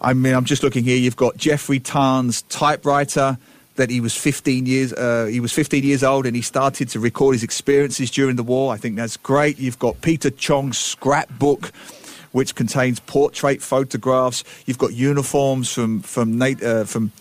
I 0.00 0.12
mean, 0.12 0.34
I'm 0.34 0.44
just 0.44 0.62
looking 0.62 0.84
here. 0.84 0.98
You've 0.98 1.16
got 1.16 1.36
Jeffrey 1.36 1.80
Tan's 1.80 2.42
typewriter. 2.42 3.38
that 3.76 3.88
he 3.88 4.02
was 4.02 4.14
15 4.14 4.66
years 4.66 4.92
uh, 4.92 5.24
he 5.30 5.40
was 5.40 5.50
15 5.50 5.82
years 5.82 6.02
old 6.02 6.26
and 6.26 6.36
he 6.36 6.42
started 6.42 6.90
to 6.90 7.00
record 7.00 7.34
his 7.34 7.42
experiences 7.42 8.10
during 8.10 8.36
the 8.36 8.42
war. 8.42 8.74
I 8.74 8.76
think 8.76 8.96
that's 8.96 9.16
great. 9.16 9.58
You've 9.58 9.78
got 9.78 10.02
Peter 10.02 10.30
Chong's 10.30 10.76
scrapbook 10.76 11.72
which 12.32 12.54
contains 12.54 12.98
portrait 13.00 13.62
photographs. 13.62 14.42
You've 14.66 14.78
got 14.78 14.92
uniforms 14.92 15.72
from 15.72 16.00
from 16.00 16.42
uh, 16.42 16.84
from 16.84 17.12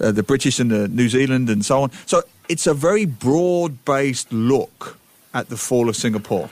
uh, 0.00 0.10
the 0.12 0.22
British 0.22 0.58
and 0.58 0.70
the 0.70 0.88
New 0.88 1.08
Zealand 1.08 1.50
and 1.50 1.64
so 1.64 1.82
on. 1.82 1.90
So 2.06 2.22
it's 2.50 2.66
a 2.66 2.74
very 2.74 3.04
broad 3.04 3.84
based 3.84 4.32
look 4.32 4.98
at 5.32 5.48
the 5.48 5.56
fall 5.56 5.88
of 5.88 5.94
Singapore. 5.94 6.50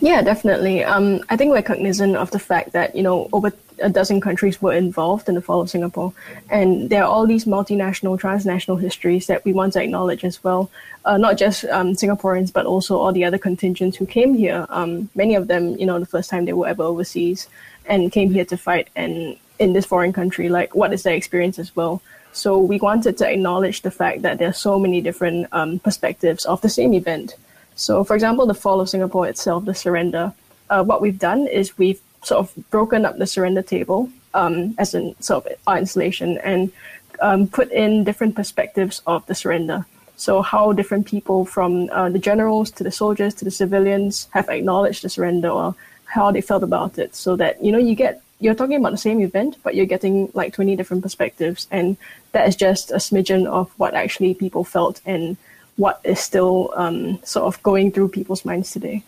Yeah, 0.00 0.20
definitely. 0.22 0.82
Um, 0.84 1.20
I 1.28 1.36
think 1.36 1.52
we're 1.52 1.62
cognizant 1.62 2.16
of 2.16 2.32
the 2.32 2.40
fact 2.40 2.72
that 2.72 2.94
you 2.96 3.02
know 3.02 3.28
over 3.32 3.52
a 3.80 3.88
dozen 3.88 4.20
countries 4.20 4.60
were 4.60 4.72
involved 4.72 5.28
in 5.28 5.36
the 5.36 5.40
fall 5.40 5.60
of 5.60 5.70
Singapore, 5.70 6.12
and 6.50 6.90
there 6.90 7.04
are 7.04 7.08
all 7.08 7.26
these 7.26 7.44
multinational, 7.44 8.18
transnational 8.18 8.76
histories 8.76 9.28
that 9.28 9.44
we 9.44 9.52
want 9.52 9.74
to 9.74 9.82
acknowledge 9.82 10.24
as 10.24 10.42
well. 10.42 10.70
Uh, 11.04 11.16
not 11.16 11.38
just 11.38 11.64
um, 11.66 11.92
Singaporeans, 11.92 12.52
but 12.52 12.66
also 12.66 12.98
all 12.98 13.12
the 13.12 13.24
other 13.24 13.38
contingents 13.38 13.96
who 13.96 14.06
came 14.06 14.34
here. 14.34 14.66
Um, 14.70 15.08
many 15.14 15.36
of 15.36 15.46
them, 15.46 15.76
you 15.78 15.86
know, 15.86 16.00
the 16.00 16.06
first 16.06 16.30
time 16.30 16.46
they 16.46 16.52
were 16.52 16.66
ever 16.66 16.82
overseas, 16.82 17.48
and 17.86 18.10
came 18.10 18.32
here 18.32 18.44
to 18.46 18.56
fight 18.56 18.88
and 18.96 19.36
in 19.60 19.72
this 19.72 19.86
foreign 19.86 20.12
country. 20.12 20.48
Like, 20.48 20.74
what 20.74 20.92
is 20.92 21.04
their 21.04 21.14
experience 21.14 21.60
as 21.60 21.74
well? 21.76 22.02
So 22.32 22.58
we 22.58 22.78
wanted 22.78 23.16
to 23.18 23.28
acknowledge 23.28 23.82
the 23.82 23.90
fact 23.90 24.22
that 24.22 24.38
there 24.38 24.48
are 24.48 24.52
so 24.52 24.78
many 24.78 25.00
different 25.00 25.48
um, 25.52 25.78
perspectives 25.80 26.44
of 26.44 26.60
the 26.60 26.68
same 26.68 26.94
event. 26.94 27.34
So, 27.74 28.04
for 28.04 28.14
example, 28.14 28.46
the 28.46 28.54
fall 28.54 28.80
of 28.80 28.88
Singapore 28.88 29.28
itself, 29.28 29.64
the 29.64 29.74
surrender, 29.74 30.32
uh, 30.70 30.84
what 30.84 31.00
we've 31.00 31.18
done 31.18 31.46
is 31.46 31.78
we've 31.78 32.00
sort 32.22 32.40
of 32.40 32.70
broken 32.70 33.04
up 33.04 33.18
the 33.18 33.26
surrender 33.26 33.62
table 33.62 34.10
um, 34.34 34.74
as 34.78 34.94
in 34.94 35.14
sort 35.20 35.46
of 35.46 35.52
our 35.66 35.78
installation 35.78 36.38
and 36.38 36.72
um, 37.20 37.46
put 37.46 37.70
in 37.72 38.04
different 38.04 38.34
perspectives 38.34 39.02
of 39.06 39.24
the 39.26 39.34
surrender. 39.34 39.86
So, 40.16 40.42
how 40.42 40.72
different 40.72 41.06
people 41.06 41.44
from 41.44 41.88
uh, 41.90 42.08
the 42.10 42.18
generals 42.18 42.70
to 42.72 42.84
the 42.84 42.90
soldiers 42.90 43.34
to 43.34 43.44
the 43.44 43.50
civilians 43.50 44.28
have 44.32 44.48
acknowledged 44.48 45.02
the 45.04 45.08
surrender 45.08 45.48
or 45.48 45.74
how 46.04 46.32
they 46.32 46.40
felt 46.40 46.62
about 46.62 46.98
it, 46.98 47.14
so 47.14 47.36
that 47.36 47.62
you 47.62 47.70
know 47.70 47.78
you 47.78 47.94
get 47.94 48.20
you're 48.40 48.54
talking 48.54 48.76
about 48.76 48.92
the 48.92 48.98
same 48.98 49.20
event, 49.20 49.56
but 49.62 49.74
you're 49.74 49.86
getting 49.86 50.30
like 50.34 50.52
20 50.52 50.76
different 50.76 51.02
perspectives, 51.02 51.66
and 51.70 51.96
that 52.32 52.46
is 52.48 52.56
just 52.56 52.90
a 52.90 52.96
smidgen 52.96 53.46
of 53.46 53.70
what 53.78 53.94
actually 53.94 54.34
people 54.34 54.64
felt 54.64 55.00
and 55.04 55.36
what 55.76 56.00
is 56.04 56.20
still 56.20 56.72
um, 56.76 57.22
sort 57.24 57.46
of 57.46 57.62
going 57.62 57.90
through 57.92 58.08
people's 58.08 58.44
minds 58.44 58.70
today. 58.70 59.02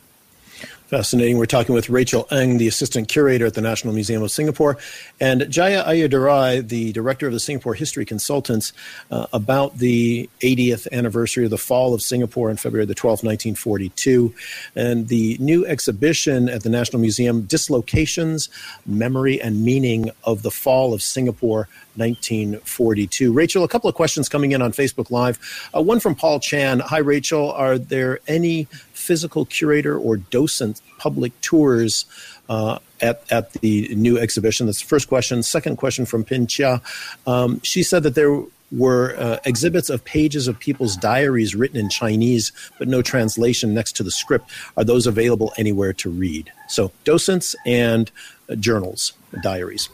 Fascinating. 0.90 1.38
We're 1.38 1.46
talking 1.46 1.72
with 1.72 1.88
Rachel 1.88 2.26
Ng, 2.32 2.58
the 2.58 2.66
assistant 2.66 3.06
curator 3.06 3.46
at 3.46 3.54
the 3.54 3.60
National 3.60 3.94
Museum 3.94 4.24
of 4.24 4.32
Singapore, 4.32 4.76
and 5.20 5.42
Jeya 5.42 5.84
Ayadurai, 5.86 6.66
the 6.66 6.92
director 6.92 7.28
of 7.28 7.32
the 7.32 7.38
Singapore 7.38 7.74
History 7.74 8.04
Consultants, 8.04 8.72
uh, 9.12 9.28
about 9.32 9.78
the 9.78 10.28
80th 10.40 10.90
anniversary 10.90 11.44
of 11.44 11.50
the 11.50 11.58
fall 11.58 11.94
of 11.94 12.02
Singapore 12.02 12.50
on 12.50 12.56
February 12.56 12.86
the 12.86 12.96
12th, 12.96 13.22
1942, 13.22 14.34
and 14.74 15.06
the 15.06 15.36
new 15.38 15.64
exhibition 15.64 16.48
at 16.48 16.64
the 16.64 16.68
National 16.70 17.00
Museum, 17.00 17.42
Dislocations, 17.42 18.48
Memory 18.84 19.40
and 19.40 19.62
Meaning 19.64 20.10
of 20.24 20.42
the 20.42 20.50
Fall 20.50 20.92
of 20.92 21.02
Singapore 21.02 21.68
1942. 21.94 23.32
Rachel, 23.32 23.62
a 23.62 23.68
couple 23.68 23.88
of 23.88 23.94
questions 23.94 24.28
coming 24.28 24.52
in 24.52 24.62
on 24.62 24.72
Facebook 24.72 25.10
Live. 25.12 25.38
Uh, 25.74 25.82
one 25.82 26.00
from 26.00 26.14
Paul 26.16 26.40
Chan. 26.40 26.80
Hi, 26.80 26.98
Rachel. 26.98 27.52
Are 27.52 27.78
there 27.78 28.18
any 28.26 28.66
physical 29.00 29.45
curator 29.47 29.99
or 29.99 30.16
docent 30.16 30.80
public 30.99 31.38
tours 31.40 32.04
uh, 32.49 32.78
at, 33.00 33.23
at 33.30 33.52
the 33.54 33.95
new 33.95 34.19
exhibition? 34.19 34.66
That's 34.66 34.83
the 34.83 34.88
first 34.88 35.09
question. 35.09 35.42
Second 35.42 35.76
question 35.76 36.07
from 36.07 36.25
Pin 36.25 36.47
Chia. 36.47 36.83
Um, 37.26 37.61
she 37.62 37.83
said 37.83 38.02
that 38.04 38.14
there 38.14 38.42
were 38.73 39.16
uh, 39.19 39.38
exhibits 39.45 39.90
of 39.90 40.04
pages 40.04 40.47
of 40.47 40.59
people's 40.59 40.97
diaries 40.97 41.54
written 41.54 41.78
in 41.78 41.88
Chinese, 41.88 42.52
but 42.78 42.87
no 42.88 43.02
translation 43.02 43.75
next 43.75 43.97
to 43.97 44.02
the 44.02 44.11
script. 44.11 44.50
Are 44.76 44.85
those 44.85 45.07
available 45.07 45.52
anywhere 45.57 45.92
to 45.95 46.11
read? 46.11 46.52
So, 46.69 46.92
docents 47.04 47.57
and 47.66 48.11
uh, 48.49 48.54
journals, 48.54 49.12
diaries. 49.42 49.88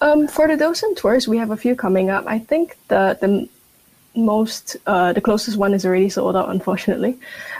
Um, 0.00 0.28
for 0.28 0.46
the 0.46 0.56
docent 0.56 0.98
tours, 0.98 1.26
we 1.26 1.38
have 1.38 1.50
a 1.50 1.56
few 1.56 1.74
coming 1.74 2.10
up. 2.10 2.24
I 2.26 2.38
think 2.38 2.76
the 2.88 3.16
the 3.20 3.48
most 4.16 4.76
uh, 4.86 5.12
the 5.12 5.20
closest 5.20 5.56
one 5.56 5.74
is 5.74 5.84
already 5.84 6.08
sold 6.08 6.36
out, 6.36 6.48
unfortunately, 6.48 7.18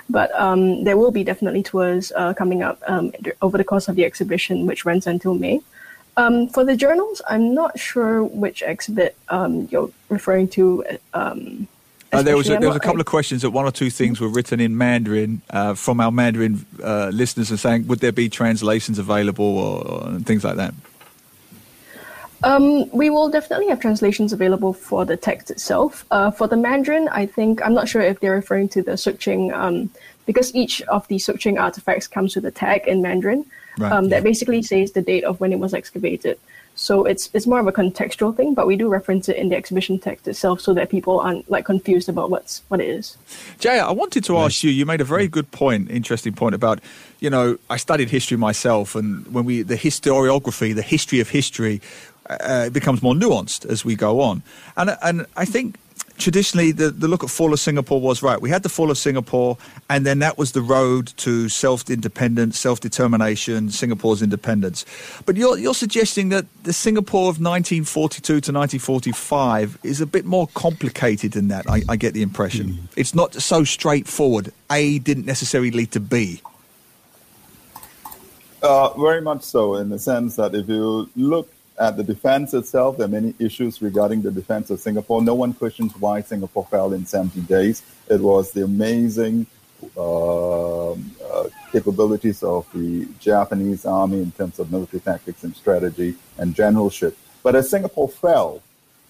but 0.08 0.34
um, 0.34 0.84
there 0.84 0.96
will 0.96 1.10
be 1.10 1.25
definitely 1.25 1.62
tours 1.62 2.12
uh, 2.16 2.34
coming 2.34 2.62
up 2.62 2.82
um, 2.86 3.12
over 3.42 3.58
the 3.58 3.64
course 3.64 3.88
of 3.88 3.96
the 3.96 4.04
exhibition, 4.04 4.66
which 4.66 4.84
runs 4.84 5.06
until 5.06 5.34
May. 5.34 5.60
Um, 6.16 6.48
for 6.48 6.64
the 6.64 6.76
journals, 6.76 7.20
I'm 7.28 7.54
not 7.54 7.78
sure 7.78 8.25
which 8.25 8.62
exhibit 8.62 9.16
um, 9.28 9.68
you're 9.70 9.90
referring 10.08 10.48
to. 10.48 10.84
Um, 11.12 11.68
uh, 12.12 12.22
there 12.22 12.36
was 12.36 12.48
a, 12.48 12.58
there 12.58 12.68
was 12.68 12.76
a 12.76 12.80
couple 12.80 13.00
of 13.00 13.06
questions 13.06 13.42
that 13.42 13.50
one 13.50 13.66
or 13.66 13.72
two 13.72 13.90
things 13.90 14.20
were 14.20 14.28
written 14.28 14.58
in 14.58 14.78
Mandarin 14.78 15.42
uh, 15.50 15.75
from 15.75 16.00
our 16.00 16.10
Mandarin 16.10 16.64
uh, 16.82 17.10
listeners 17.12 17.50
and 17.50 17.60
saying 17.60 17.86
would 17.88 17.98
there 17.98 18.12
be 18.12 18.28
translations 18.28 18.98
available 18.98 19.58
or, 19.58 19.86
or 19.86 20.18
things 20.20 20.44
like 20.44 20.56
that. 20.56 20.72
Um, 22.43 22.88
we 22.90 23.11
will 23.11 23.28
definitely 23.28 23.69
have 23.69 23.81
translations 23.81 24.33
available 24.33 24.73
for 24.73 25.05
the 25.05 25.16
text 25.16 25.50
itself. 25.50 26.05
Uh, 26.11 26.31
for 26.31 26.47
the 26.47 26.57
Mandarin, 26.57 27.09
I 27.09 27.26
think 27.26 27.64
I'm 27.64 27.75
not 27.75 27.88
sure 27.88 28.02
if 28.02 28.21
they're 28.21 28.35
referring 28.35 28.69
to 28.71 28.83
the 28.83 28.97
Sook 28.97 29.19
Ching, 29.19 29.52
um, 29.52 29.90
because 30.26 30.55
each 30.55 30.83
of 30.83 31.07
the 31.09 31.19
Sook 31.19 31.38
Ching 31.38 31.59
artifacts 31.59 32.07
comes 32.07 32.35
with 32.35 32.45
a 32.45 32.50
tag 32.50 32.87
in 32.87 33.00
Mandarin 33.00 33.47
right, 33.78 33.93
um, 33.93 34.11
that 34.11 34.23
basically 34.23 34.62
says 34.62 34.93
the 34.93 35.02
date 35.02 35.25
of 35.25 35.40
when 35.40 35.52
it 35.52 35.59
was 35.59 35.73
excavated. 35.73 36.38
So 36.78 37.07
it's 37.07 37.31
it's 37.33 37.47
more 37.47 37.59
of 37.59 37.66
a 37.66 37.73
contextual 37.73 38.37
thing, 38.37 38.52
but 38.52 38.66
we 38.66 38.76
do 38.76 38.87
reference 38.87 39.31
it 39.31 39.37
in 39.37 39.49
the 39.49 39.57
exhibition 39.57 39.99
text 39.99 40.28
itself, 40.28 40.61
so 40.61 40.75
that 40.75 40.90
people 40.90 41.21
aren't 41.21 41.50
like 41.50 41.64
confused 41.64 42.07
about 42.07 42.28
what's 42.28 42.62
what 42.69 42.81
it 42.81 42.88
is. 42.88 43.16
Jay, 43.59 43.81
I 43.81 43.93
wanted 43.93 44.25
to 44.25 44.37
ask 44.37 44.62
you. 44.62 44.71
You 44.71 44.85
made 44.85 45.00
a 45.00 45.05
very 45.05 45.26
good 45.26 45.50
point, 45.52 45.90
interesting 45.90 46.35
point 46.35 46.55
about, 46.55 46.81
you 47.19 47.31
know, 47.31 47.57
I 47.71 47.78
studied 47.78 48.11
history 48.11 48.37
myself, 48.37 48.95
and 48.95 49.26
when 49.33 49.47
we 49.47 49.62
the 49.62 49.76
historiography, 49.76 50.75
the 50.75 50.83
history 50.83 51.19
of 51.19 51.31
history, 51.31 51.81
uh, 52.28 52.64
it 52.66 52.73
becomes 52.73 53.02
more 53.02 53.14
nuanced 53.14 53.66
as 53.66 53.85
we 53.85 53.95
go 53.95 54.21
on. 54.21 54.42
And, 54.76 54.97
and 55.02 55.26
I 55.37 55.45
think 55.45 55.78
traditionally 56.18 56.73
the, 56.73 56.90
the 56.90 57.09
look 57.09 57.23
at 57.23 57.30
fall 57.30 57.52
of 57.52 57.61
Singapore 57.61 58.00
was 58.00 58.23
right. 58.23 58.40
We 58.40 58.50
had 58.50 58.62
the 58.62 58.68
fall 58.68 58.90
of 58.90 58.99
Singapore, 58.99 59.56
and 59.88 60.06
then 60.06 60.18
that 60.21 60.38
was 60.38 60.52
the 60.52 60.62
road 60.62 61.09
to 61.18 61.49
self 61.49 61.88
independence, 61.90 62.59
self 62.59 62.80
determination, 62.80 63.71
Singapore's 63.71 64.23
independence. 64.23 64.85
But 65.25 65.37
you're, 65.37 65.59
you're 65.59 65.75
suggesting 65.75 66.30
that 66.30 66.47
the 66.64 66.73
Singapore 66.73 67.28
of 67.28 67.40
1942 67.40 68.23
to 68.23 68.35
1945 68.35 69.78
is 69.83 70.00
a 70.00 70.06
bit 70.06 70.25
more 70.25 70.49
complicated 70.54 71.33
than 71.33 71.49
that, 71.49 71.68
I, 71.68 71.83
I 71.88 71.97
get 71.97 72.14
the 72.14 72.23
impression. 72.23 72.68
Mm. 72.68 72.78
It's 72.97 73.14
not 73.14 73.35
so 73.35 73.64
straightforward. 73.64 74.52
A 74.71 74.99
didn't 75.00 75.26
necessarily 75.26 75.71
lead 75.71 75.92
to 75.92 76.00
B. 76.00 76.40
Uh, 78.62 78.88
very 78.99 79.21
much 79.21 79.42
so, 79.42 79.76
in 79.76 79.90
the 79.90 79.99
sense 79.99 80.37
that 80.37 80.54
if 80.54 80.68
you 80.68 81.09
look 81.14 81.52
at 81.78 81.97
the 81.97 82.04
defense 82.04 82.54
itself, 82.54 82.97
there 82.97 83.06
are 83.06 83.11
many 83.11 83.35
issues 83.38 83.83
regarding 83.83 84.23
the 84.23 84.30
defense 84.30 84.71
of 84.71 84.80
Singapore. 84.80 85.23
No 85.23 85.35
one 85.35 85.52
questions 85.52 85.92
why 85.99 86.23
Singapore 86.23 86.66
fell 86.71 86.92
in 86.92 87.04
70 87.04 87.40
days. 87.42 87.83
It 88.09 88.21
was 88.21 88.52
the 88.52 88.64
amazing 88.64 89.47
uh, 89.97 90.92
uh, 90.92 90.97
capabilities 91.71 92.42
of 92.42 92.66
the 92.73 93.06
Japanese 93.21 93.85
army 93.85 94.23
in 94.23 94.33
terms 94.33 94.59
of 94.59 94.73
military 94.73 95.00
tactics 95.00 95.45
and 95.45 95.54
strategy 95.54 96.14
and 96.38 96.54
generalship. 96.54 97.16
But 97.42 97.56
as 97.56 97.68
Singapore 97.68 98.09
fell, 98.09 98.62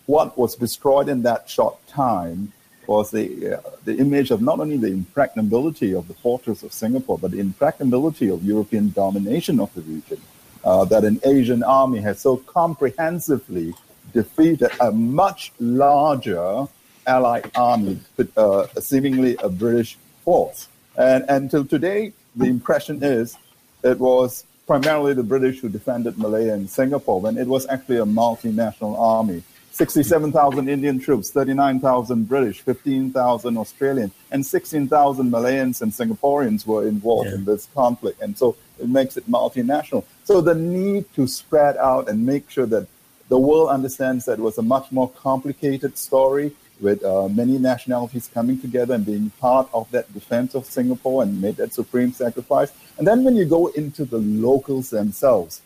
what 0.06 0.36
was 0.36 0.56
destroyed 0.56 1.08
in 1.08 1.22
that 1.22 1.48
short 1.48 1.86
time 1.86 2.52
was 2.86 3.10
the, 3.10 3.58
uh, 3.58 3.70
the 3.84 3.96
image 3.96 4.30
of 4.30 4.40
not 4.40 4.60
only 4.60 4.76
the 4.76 4.88
impregnability 4.88 5.92
of 5.94 6.06
the 6.08 6.14
fortress 6.14 6.62
of 6.62 6.72
Singapore, 6.72 7.18
but 7.18 7.32
the 7.32 7.40
impregnability 7.40 8.28
of 8.28 8.44
European 8.44 8.90
domination 8.90 9.58
of 9.60 9.72
the 9.74 9.82
region 9.82 10.20
uh, 10.66 10.84
that 10.84 11.04
an 11.04 11.20
Asian 11.24 11.62
army 11.62 12.00
has 12.00 12.20
so 12.20 12.36
comprehensively 12.38 13.72
defeated 14.12 14.70
a 14.80 14.90
much 14.90 15.52
larger 15.60 16.66
Allied 17.06 17.48
army, 17.54 18.00
uh, 18.36 18.66
seemingly 18.80 19.36
a 19.40 19.48
British 19.48 19.96
force. 20.24 20.66
And 20.98 21.24
until 21.28 21.64
today, 21.64 22.12
the 22.34 22.46
impression 22.46 23.02
is 23.02 23.36
it 23.84 24.00
was 24.00 24.44
primarily 24.66 25.14
the 25.14 25.22
British 25.22 25.60
who 25.60 25.68
defended 25.68 26.18
Malaya 26.18 26.54
and 26.54 26.68
Singapore 26.68 27.20
when 27.20 27.38
it 27.38 27.46
was 27.46 27.64
actually 27.68 27.98
a 27.98 28.04
multinational 28.04 28.98
army 28.98 29.44
67,000 29.76 30.70
Indian 30.70 30.98
troops, 30.98 31.30
39,000 31.30 32.26
British, 32.26 32.62
15,000 32.62 33.58
Australian, 33.58 34.10
and 34.30 34.44
16,000 34.44 35.30
Malayans 35.30 35.82
and 35.82 35.92
Singaporeans 35.92 36.66
were 36.66 36.88
involved 36.88 37.28
yeah. 37.28 37.34
in 37.34 37.44
this 37.44 37.68
conflict. 37.74 38.22
And 38.22 38.38
so 38.38 38.56
it 38.80 38.88
makes 38.88 39.18
it 39.18 39.30
multinational. 39.30 40.04
So 40.26 40.40
the 40.40 40.56
need 40.56 41.04
to 41.14 41.28
spread 41.28 41.76
out 41.76 42.08
and 42.08 42.26
make 42.26 42.50
sure 42.50 42.66
that 42.66 42.88
the 43.28 43.38
world 43.38 43.68
understands 43.68 44.24
that 44.24 44.40
it 44.40 44.42
was 44.42 44.58
a 44.58 44.62
much 44.62 44.90
more 44.90 45.08
complicated 45.08 45.96
story 45.96 46.50
with 46.80 47.04
uh, 47.04 47.28
many 47.28 47.58
nationalities 47.58 48.28
coming 48.34 48.60
together 48.60 48.94
and 48.94 49.06
being 49.06 49.30
part 49.38 49.68
of 49.72 49.88
that 49.92 50.12
defense 50.12 50.56
of 50.56 50.66
Singapore 50.66 51.22
and 51.22 51.40
made 51.40 51.56
that 51.58 51.72
supreme 51.72 52.12
sacrifice. 52.12 52.72
And 52.98 53.06
then 53.06 53.22
when 53.22 53.36
you 53.36 53.44
go 53.44 53.68
into 53.68 54.04
the 54.04 54.18
locals 54.18 54.90
themselves, 54.90 55.62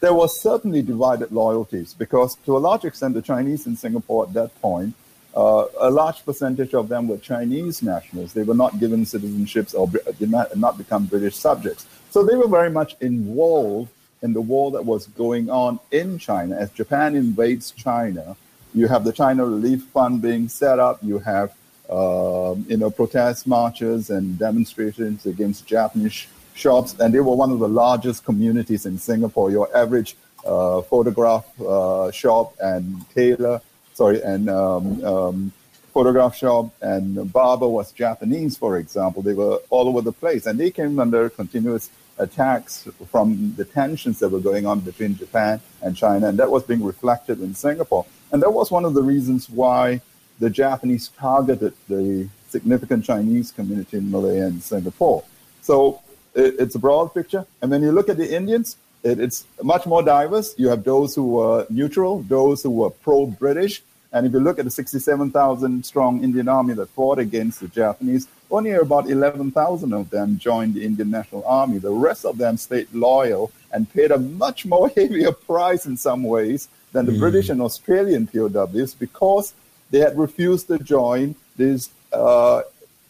there 0.00 0.12
was 0.12 0.38
certainly 0.38 0.82
divided 0.82 1.32
loyalties 1.32 1.94
because, 1.94 2.34
to 2.44 2.58
a 2.58 2.60
large 2.60 2.84
extent, 2.84 3.14
the 3.14 3.22
Chinese 3.22 3.66
in 3.66 3.74
Singapore 3.74 4.26
at 4.26 4.34
that 4.34 4.60
point 4.60 4.94
uh, 5.36 5.66
a 5.80 5.90
large 5.90 6.24
percentage 6.24 6.74
of 6.74 6.88
them 6.88 7.08
were 7.08 7.18
Chinese 7.18 7.82
nationals. 7.82 8.32
They 8.32 8.44
were 8.44 8.54
not 8.54 8.78
given 8.78 9.04
citizenships 9.04 9.74
or 9.74 9.88
did 10.18 10.30
not, 10.30 10.56
not 10.56 10.78
become 10.78 11.06
British 11.06 11.36
subjects. 11.36 11.86
So 12.10 12.22
they 12.22 12.36
were 12.36 12.48
very 12.48 12.70
much 12.70 12.96
involved 13.00 13.90
in 14.22 14.32
the 14.32 14.40
war 14.40 14.70
that 14.72 14.84
was 14.84 15.06
going 15.08 15.50
on 15.50 15.78
in 15.90 16.18
China. 16.18 16.56
As 16.56 16.70
Japan 16.70 17.14
invades 17.14 17.70
China, 17.70 18.36
you 18.74 18.88
have 18.88 19.04
the 19.04 19.12
China 19.12 19.44
Relief 19.44 19.84
Fund 19.84 20.20
being 20.20 20.48
set 20.48 20.78
up. 20.78 20.98
You 21.02 21.18
have 21.20 21.54
um, 21.88 22.64
you 22.68 22.76
know 22.76 22.90
protest 22.90 23.46
marches 23.46 24.10
and 24.10 24.38
demonstrations 24.38 25.26
against 25.26 25.66
Japanese 25.66 26.26
shops, 26.54 26.96
and 26.98 27.12
they 27.12 27.20
were 27.20 27.36
one 27.36 27.52
of 27.52 27.58
the 27.58 27.68
largest 27.68 28.24
communities 28.24 28.86
in 28.86 28.98
Singapore. 28.98 29.50
Your 29.50 29.74
average 29.76 30.16
uh, 30.46 30.82
photograph 30.82 31.46
uh, 31.60 32.10
shop 32.10 32.54
and 32.60 33.08
tailor, 33.10 33.60
sorry, 33.92 34.22
and 34.22 34.48
um, 34.48 35.04
um, 35.04 35.52
photograph 35.92 36.36
shop 36.36 36.74
and 36.82 37.32
barber 37.32 37.68
was 37.68 37.92
Japanese, 37.92 38.56
for 38.56 38.78
example. 38.78 39.22
They 39.22 39.34
were 39.34 39.58
all 39.70 39.88
over 39.88 40.00
the 40.00 40.12
place, 40.12 40.46
and 40.46 40.58
they 40.58 40.70
came 40.70 40.98
under 40.98 41.30
continuous 41.30 41.90
attacks 42.18 42.88
from 43.10 43.54
the 43.56 43.64
tensions 43.64 44.18
that 44.20 44.28
were 44.28 44.40
going 44.40 44.66
on 44.66 44.80
between 44.80 45.16
Japan 45.16 45.60
and 45.82 45.96
China, 45.96 46.28
and 46.28 46.38
that 46.38 46.50
was 46.50 46.62
being 46.62 46.84
reflected 46.84 47.40
in 47.40 47.54
Singapore. 47.54 48.06
And 48.32 48.42
that 48.42 48.52
was 48.52 48.70
one 48.70 48.84
of 48.84 48.94
the 48.94 49.02
reasons 49.02 49.48
why 49.48 50.00
the 50.38 50.50
Japanese 50.50 51.08
targeted 51.08 51.74
the 51.88 52.28
significant 52.48 53.04
Chinese 53.04 53.52
community 53.52 53.96
in 53.98 54.10
Malaya 54.10 54.46
and 54.46 54.62
Singapore. 54.62 55.24
So 55.62 56.02
it, 56.34 56.56
it's 56.58 56.74
a 56.74 56.78
broad 56.78 57.14
picture. 57.14 57.46
And 57.60 57.70
when 57.70 57.82
you 57.82 57.92
look 57.92 58.08
at 58.08 58.16
the 58.16 58.34
Indians, 58.34 58.76
it, 59.02 59.20
it's 59.20 59.46
much 59.62 59.86
more 59.86 60.02
diverse. 60.02 60.54
You 60.58 60.68
have 60.68 60.84
those 60.84 61.14
who 61.14 61.26
were 61.26 61.66
neutral, 61.70 62.22
those 62.22 62.62
who 62.62 62.70
were 62.70 62.90
pro 62.90 63.26
British. 63.26 63.82
And 64.12 64.26
if 64.26 64.32
you 64.32 64.40
look 64.40 64.58
at 64.58 64.64
the 64.64 64.70
67,000 64.70 65.84
strong 65.84 66.22
Indian 66.22 66.48
army 66.48 66.74
that 66.74 66.88
fought 66.90 67.18
against 67.18 67.60
the 67.60 67.68
Japanese, 67.68 68.28
only 68.50 68.72
about 68.72 69.08
11,000 69.08 69.92
of 69.92 70.10
them 70.10 70.38
joined 70.38 70.74
the 70.74 70.84
Indian 70.84 71.10
National 71.10 71.44
Army. 71.46 71.78
The 71.78 71.90
rest 71.90 72.24
of 72.24 72.38
them 72.38 72.56
stayed 72.56 72.92
loyal 72.92 73.50
and 73.72 73.92
paid 73.92 74.10
a 74.10 74.18
much 74.18 74.66
more 74.66 74.88
heavier 74.96 75.32
price 75.32 75.86
in 75.86 75.96
some 75.96 76.22
ways 76.22 76.68
than 76.92 77.06
the 77.06 77.12
mm. 77.12 77.18
British 77.18 77.48
and 77.48 77.60
Australian 77.60 78.26
POWs 78.26 78.94
because 78.94 79.54
they 79.90 79.98
had 79.98 80.16
refused 80.16 80.68
to 80.68 80.78
join 80.78 81.34
this 81.56 81.90
uh, 82.12 82.62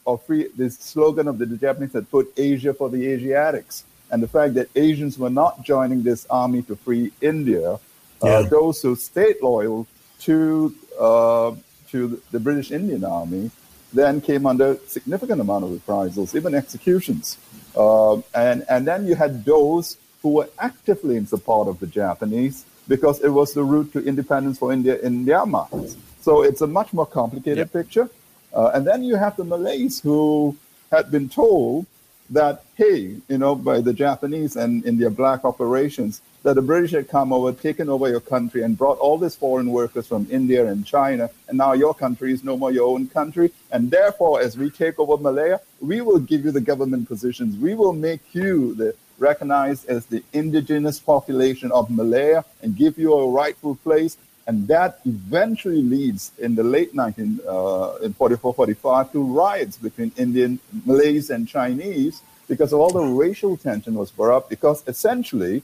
or 0.05 0.19
free 0.19 0.49
this 0.57 0.79
slogan 0.79 1.29
of 1.29 1.39
the, 1.39 1.47
Japanese 1.47 1.93
that 1.93 2.11
put 2.11 2.33
Asia 2.37 2.75
for 2.75 2.89
the 2.91 3.07
Asiatics. 3.07 3.85
And 4.11 4.23
the 4.23 4.29
fact 4.29 4.55
that 4.55 4.69
Asians 4.77 5.19
were 5.19 5.31
not 5.31 5.63
joining 5.63 6.03
this 6.03 6.27
army 6.29 6.63
to 6.63 6.77
free 6.77 7.11
India, 7.21 7.79
uh, 8.23 8.43
those 8.43 8.81
who 8.83 8.97
stayed 8.97 9.37
loyal 9.43 9.87
to 10.21 10.75
uh, 10.99 11.55
to 11.91 12.21
the 12.31 12.41
British 12.41 12.71
Indian 12.71 13.05
Army 13.05 13.51
then 13.95 14.21
came 14.21 14.45
under 14.45 14.77
significant 14.87 15.41
amount 15.41 15.65
of 15.65 15.71
reprisals, 15.73 16.35
even 16.35 16.55
executions. 16.55 17.39
Uh, 17.77 18.17
and, 18.35 18.65
and 18.69 18.87
then 18.87 19.07
you 19.07 19.15
had 19.15 19.45
those 19.45 19.97
who 20.23 20.31
were 20.31 20.49
actively 20.59 21.17
in 21.17 21.27
support 21.27 21.69
of 21.69 21.79
the 21.81 21.87
Japanese 21.87 22.65
because 22.89 23.21
it 23.21 23.31
was 23.31 23.55
the 23.55 23.65
route 23.65 23.93
to 23.93 24.05
independence 24.05 24.59
for 24.59 24.73
India 24.73 24.99
in 24.99 25.25
their 25.25 25.47
minds. 25.47 25.97
So 26.21 26.43
it's 26.43 26.61
a 26.61 26.67
much 26.67 26.93
more 26.93 27.07
complicated 27.07 27.59
yep. 27.59 27.73
picture. 27.73 28.11
Uh, 28.53 28.71
and 28.75 28.87
then 28.87 29.03
you 29.03 29.17
have 29.17 29.37
the 29.37 29.45
Malays 29.45 30.01
who 30.01 30.57
had 30.91 31.11
been 31.11 31.29
told 31.29 31.87
that, 32.31 32.65
hey, 32.77 33.17
you 33.29 33.39
know, 33.39 33.55
by 33.55 33.81
the 33.81 33.93
Japanese 33.93 34.57
and 34.57 34.85
in 34.85 34.99
their 34.99 35.11
black 35.11 35.45
operations, 35.45 36.21
that 36.45 36.55
the 36.55 36.63
British 36.63 36.93
had 36.93 37.09
come 37.09 37.33
over, 37.33 37.53
taken 37.53 37.89
over 37.89 38.09
your 38.09 38.21
country, 38.21 38.63
and 38.63 38.79
brought 38.79 38.99
all 38.99 39.19
these 39.19 39.35
foreign 39.35 39.71
workers 39.71 40.07
from 40.07 40.29
India 40.31 40.67
and 40.67 40.87
China, 40.87 41.29
and 41.49 41.59
now 41.59 41.73
your 41.73 41.95
country 41.95 42.33
is 42.33 42.45
no 42.45 42.57
more 42.57 42.71
your 42.71 42.87
own 42.95 43.09
country. 43.09 43.51
And 43.73 43.91
therefore, 43.91 44.41
as 44.41 44.57
we 44.57 44.71
take 44.71 44.99
over 44.99 45.17
Malaya, 45.21 45.61
we 45.81 46.03
will 46.03 46.21
give 46.21 46.45
you 46.45 46.53
the 46.53 46.61
government 46.61 47.09
positions. 47.09 47.57
We 47.57 47.75
will 47.75 47.95
make 47.95 48.35
you 48.35 48.75
the 48.75 48.95
recognized 49.19 49.89
as 49.89 50.07
the 50.07 50.23
indigenous 50.33 50.99
population 50.99 51.73
of 51.73 51.91
Malaya 51.91 52.45
and 52.63 52.77
give 52.77 52.99
you 52.99 53.15
a 53.15 53.31
rightful 53.31 53.77
place. 53.77 54.17
And 54.47 54.69
that 54.69 55.01
eventually 55.07 55.83
leads 55.83 56.33
in 56.39 56.57
the 56.57 56.65
late 56.65 56.95
19, 56.95 57.41
uh, 57.49 57.95
in 58.03 58.13
44, 58.13 58.53
45 58.53 59.13
to 59.13 59.23
riots 59.23 59.77
between 59.79 60.13
Indian, 60.19 60.59
Malays 60.85 61.31
and 61.31 61.49
Chinese 61.49 62.21
because 62.47 62.75
of 62.75 62.81
all 62.81 62.91
the 62.91 63.01
racial 63.01 63.57
tension 63.57 63.95
was 63.95 64.11
brought 64.11 64.37
up 64.37 64.51
because 64.51 64.83
essentially 64.87 65.63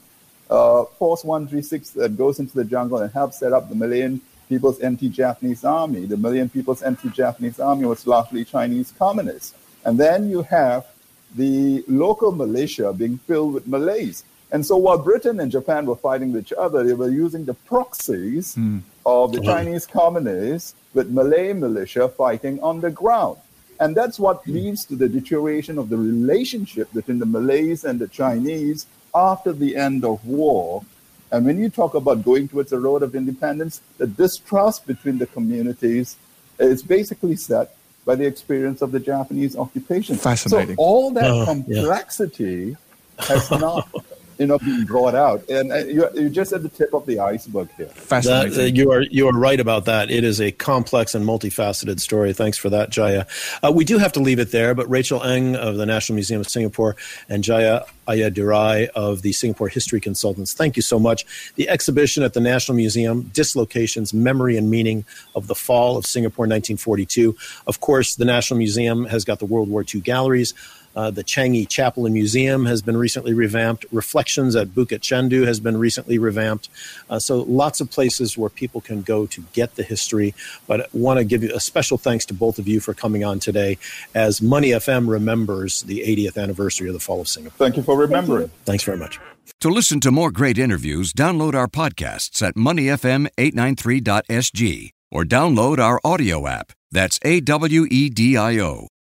uh, 0.51 0.83
Force 0.99 1.23
136 1.23 1.91
that 1.91 2.17
goes 2.17 2.39
into 2.39 2.53
the 2.53 2.65
jungle 2.65 2.97
and 2.99 3.11
helps 3.11 3.39
set 3.39 3.53
up 3.53 3.69
the 3.69 3.75
Malayan 3.75 4.21
People's 4.49 4.79
Anti-Japanese 4.79 5.63
Army. 5.63 6.05
The 6.05 6.17
Malayan 6.17 6.49
People's 6.49 6.81
Anti-Japanese 6.81 7.59
Army 7.59 7.85
was 7.85 8.05
largely 8.05 8.43
Chinese 8.43 8.93
communists. 8.99 9.55
And 9.85 9.97
then 9.97 10.29
you 10.29 10.41
have 10.43 10.85
the 11.35 11.83
local 11.87 12.33
militia 12.33 12.91
being 12.91 13.17
filled 13.19 13.53
with 13.53 13.65
Malays. 13.65 14.25
And 14.51 14.65
so 14.65 14.75
while 14.75 14.97
Britain 14.97 15.39
and 15.39 15.49
Japan 15.49 15.85
were 15.85 15.95
fighting 15.95 16.35
each 16.35 16.51
other, 16.51 16.83
they 16.83 16.93
were 16.93 17.09
using 17.09 17.45
the 17.45 17.53
proxies 17.53 18.55
mm. 18.55 18.81
of 19.05 19.31
the 19.31 19.39
Chinese 19.39 19.85
communists 19.85 20.75
with 20.93 21.09
Malay 21.09 21.53
militia 21.53 22.09
fighting 22.09 22.59
on 22.61 22.81
the 22.81 22.91
ground. 22.91 23.37
And 23.79 23.95
that's 23.95 24.19
what 24.19 24.45
leads 24.45 24.85
to 24.85 24.95
the 24.97 25.07
deterioration 25.07 25.77
of 25.77 25.87
the 25.87 25.97
relationship 25.97 26.91
between 26.93 27.19
the 27.19 27.25
Malays 27.25 27.85
and 27.85 27.97
the 27.97 28.09
Chinese 28.09 28.85
after 29.13 29.53
the 29.53 29.75
end 29.75 30.03
of 30.05 30.25
war. 30.25 30.83
And 31.31 31.45
when 31.45 31.57
you 31.57 31.69
talk 31.69 31.93
about 31.93 32.23
going 32.23 32.47
towards 32.47 32.73
a 32.73 32.79
road 32.79 33.03
of 33.03 33.15
independence, 33.15 33.81
the 33.97 34.07
distrust 34.07 34.85
between 34.85 35.17
the 35.17 35.27
communities 35.27 36.17
is 36.59 36.83
basically 36.83 37.35
set 37.35 37.75
by 38.05 38.15
the 38.15 38.25
experience 38.25 38.81
of 38.81 38.91
the 38.91 38.99
Japanese 38.99 39.55
occupation. 39.55 40.15
Fascinating. 40.17 40.75
So 40.75 40.81
all 40.81 41.11
that 41.11 41.31
uh, 41.31 41.45
complexity 41.45 42.75
yeah. 43.19 43.25
has 43.25 43.51
not 43.51 43.89
you 44.41 44.47
know 44.47 44.57
being 44.57 44.85
brought 44.85 45.13
out 45.13 45.47
and 45.49 45.71
uh, 45.71 45.77
you're, 45.77 46.11
you're, 46.15 46.29
just 46.29 46.51
at 46.51 46.63
the 46.63 46.69
tip 46.69 46.93
of 46.93 47.05
the 47.05 47.19
iceberg 47.19 47.69
here 47.77 47.85
fascinating 47.87 48.51
that, 48.53 48.61
uh, 48.61 48.65
you 48.65 48.91
are 48.91 49.01
you 49.03 49.27
are 49.27 49.37
right 49.37 49.59
about 49.59 49.85
that 49.85 50.09
it 50.09 50.23
is 50.23 50.41
a 50.41 50.51
complex 50.51 51.13
and 51.13 51.25
multifaceted 51.25 51.99
story 51.99 52.33
thanks 52.33 52.57
for 52.57 52.69
that 52.69 52.89
jeya 52.89 53.27
uh, 53.63 53.71
we 53.71 53.85
do 53.85 53.99
have 53.99 54.11
to 54.11 54.19
leave 54.19 54.39
it 54.39 54.51
there 54.51 54.73
but 54.73 54.89
rachel 54.89 55.21
eng 55.23 55.55
of 55.55 55.77
the 55.77 55.85
national 55.85 56.15
museum 56.15 56.41
of 56.41 56.49
singapore 56.49 56.95
and 57.29 57.43
jeya 57.43 57.85
Ayadurai 58.07 58.89
of 58.89 59.21
the 59.21 59.31
Singapore 59.31 59.69
History 59.69 60.01
Consultants. 60.01 60.53
Thank 60.53 60.75
you 60.75 60.81
so 60.81 60.99
much. 60.99 61.53
The 61.55 61.69
exhibition 61.69 62.23
at 62.23 62.33
the 62.33 62.41
National 62.41 62.75
Museum, 62.75 63.23
Dislocations, 63.33 64.13
Memory 64.13 64.57
and 64.57 64.69
Meaning 64.69 65.05
of 65.35 65.47
the 65.47 65.55
Fall 65.55 65.97
of 65.97 66.05
Singapore 66.05 66.43
1942. 66.43 67.35
Of 67.67 67.79
course, 67.79 68.15
the 68.15 68.25
National 68.25 68.57
Museum 68.57 69.05
has 69.05 69.23
got 69.23 69.39
the 69.39 69.45
World 69.45 69.69
War 69.69 69.85
II 69.87 70.01
galleries. 70.01 70.53
Uh, 70.95 71.11
the 71.11 71.23
Changi 71.23 71.67
Chapel 71.67 72.05
and 72.05 72.13
Museum 72.13 72.65
has 72.65 72.81
been 72.81 72.97
recently 72.97 73.33
revamped. 73.33 73.85
Reflections 73.91 74.55
at 74.55 74.69
Bukit 74.69 75.01
Chandu 75.01 75.45
has 75.45 75.59
been 75.59 75.77
recently 75.77 76.17
revamped. 76.17 76.69
Uh, 77.09 77.19
so 77.19 77.41
lots 77.41 77.81
of 77.81 77.91
places 77.91 78.37
where 78.37 78.49
people 78.49 78.81
can 78.81 79.01
go 79.01 79.25
to 79.27 79.43
get 79.53 79.75
the 79.75 79.83
history. 79.83 80.33
But 80.67 80.81
I 80.81 80.85
want 80.93 81.19
to 81.19 81.23
give 81.23 81.43
you 81.43 81.51
a 81.53 81.59
special 81.59 81.97
thanks 81.97 82.25
to 82.25 82.33
both 82.33 82.59
of 82.59 82.67
you 82.67 82.79
for 82.79 82.93
coming 82.93 83.23
on 83.23 83.39
today 83.39 83.77
as 84.13 84.41
Money 84.41 84.69
FM 84.69 85.07
remembers 85.07 85.83
the 85.83 85.99
80th 85.99 86.41
anniversary 86.41 86.87
of 86.87 86.93
the 86.93 86.99
fall 86.99 87.21
of 87.21 87.27
Singapore. 87.27 87.57
Thank 87.57 87.77
you 87.77 87.83
for 87.83 87.97
remembering. 87.97 88.49
Thank 88.65 88.65
Thanks 88.65 88.83
very 88.83 88.97
much. 88.97 89.19
To 89.61 89.69
listen 89.69 89.99
to 90.01 90.11
more 90.11 90.31
great 90.31 90.57
interviews, 90.57 91.13
download 91.13 91.53
our 91.53 91.67
podcasts 91.67 92.41
at 92.41 92.55
moneyfm893.sg 92.55 94.89
or 95.11 95.23
download 95.23 95.77
our 95.77 96.01
audio 96.03 96.47
app. 96.47 96.71
That's 96.91 97.19
A 97.23 97.41
W 97.41 97.85
E 97.89 98.09
D 98.09 98.37
I 98.37 98.59
O. 98.59 98.87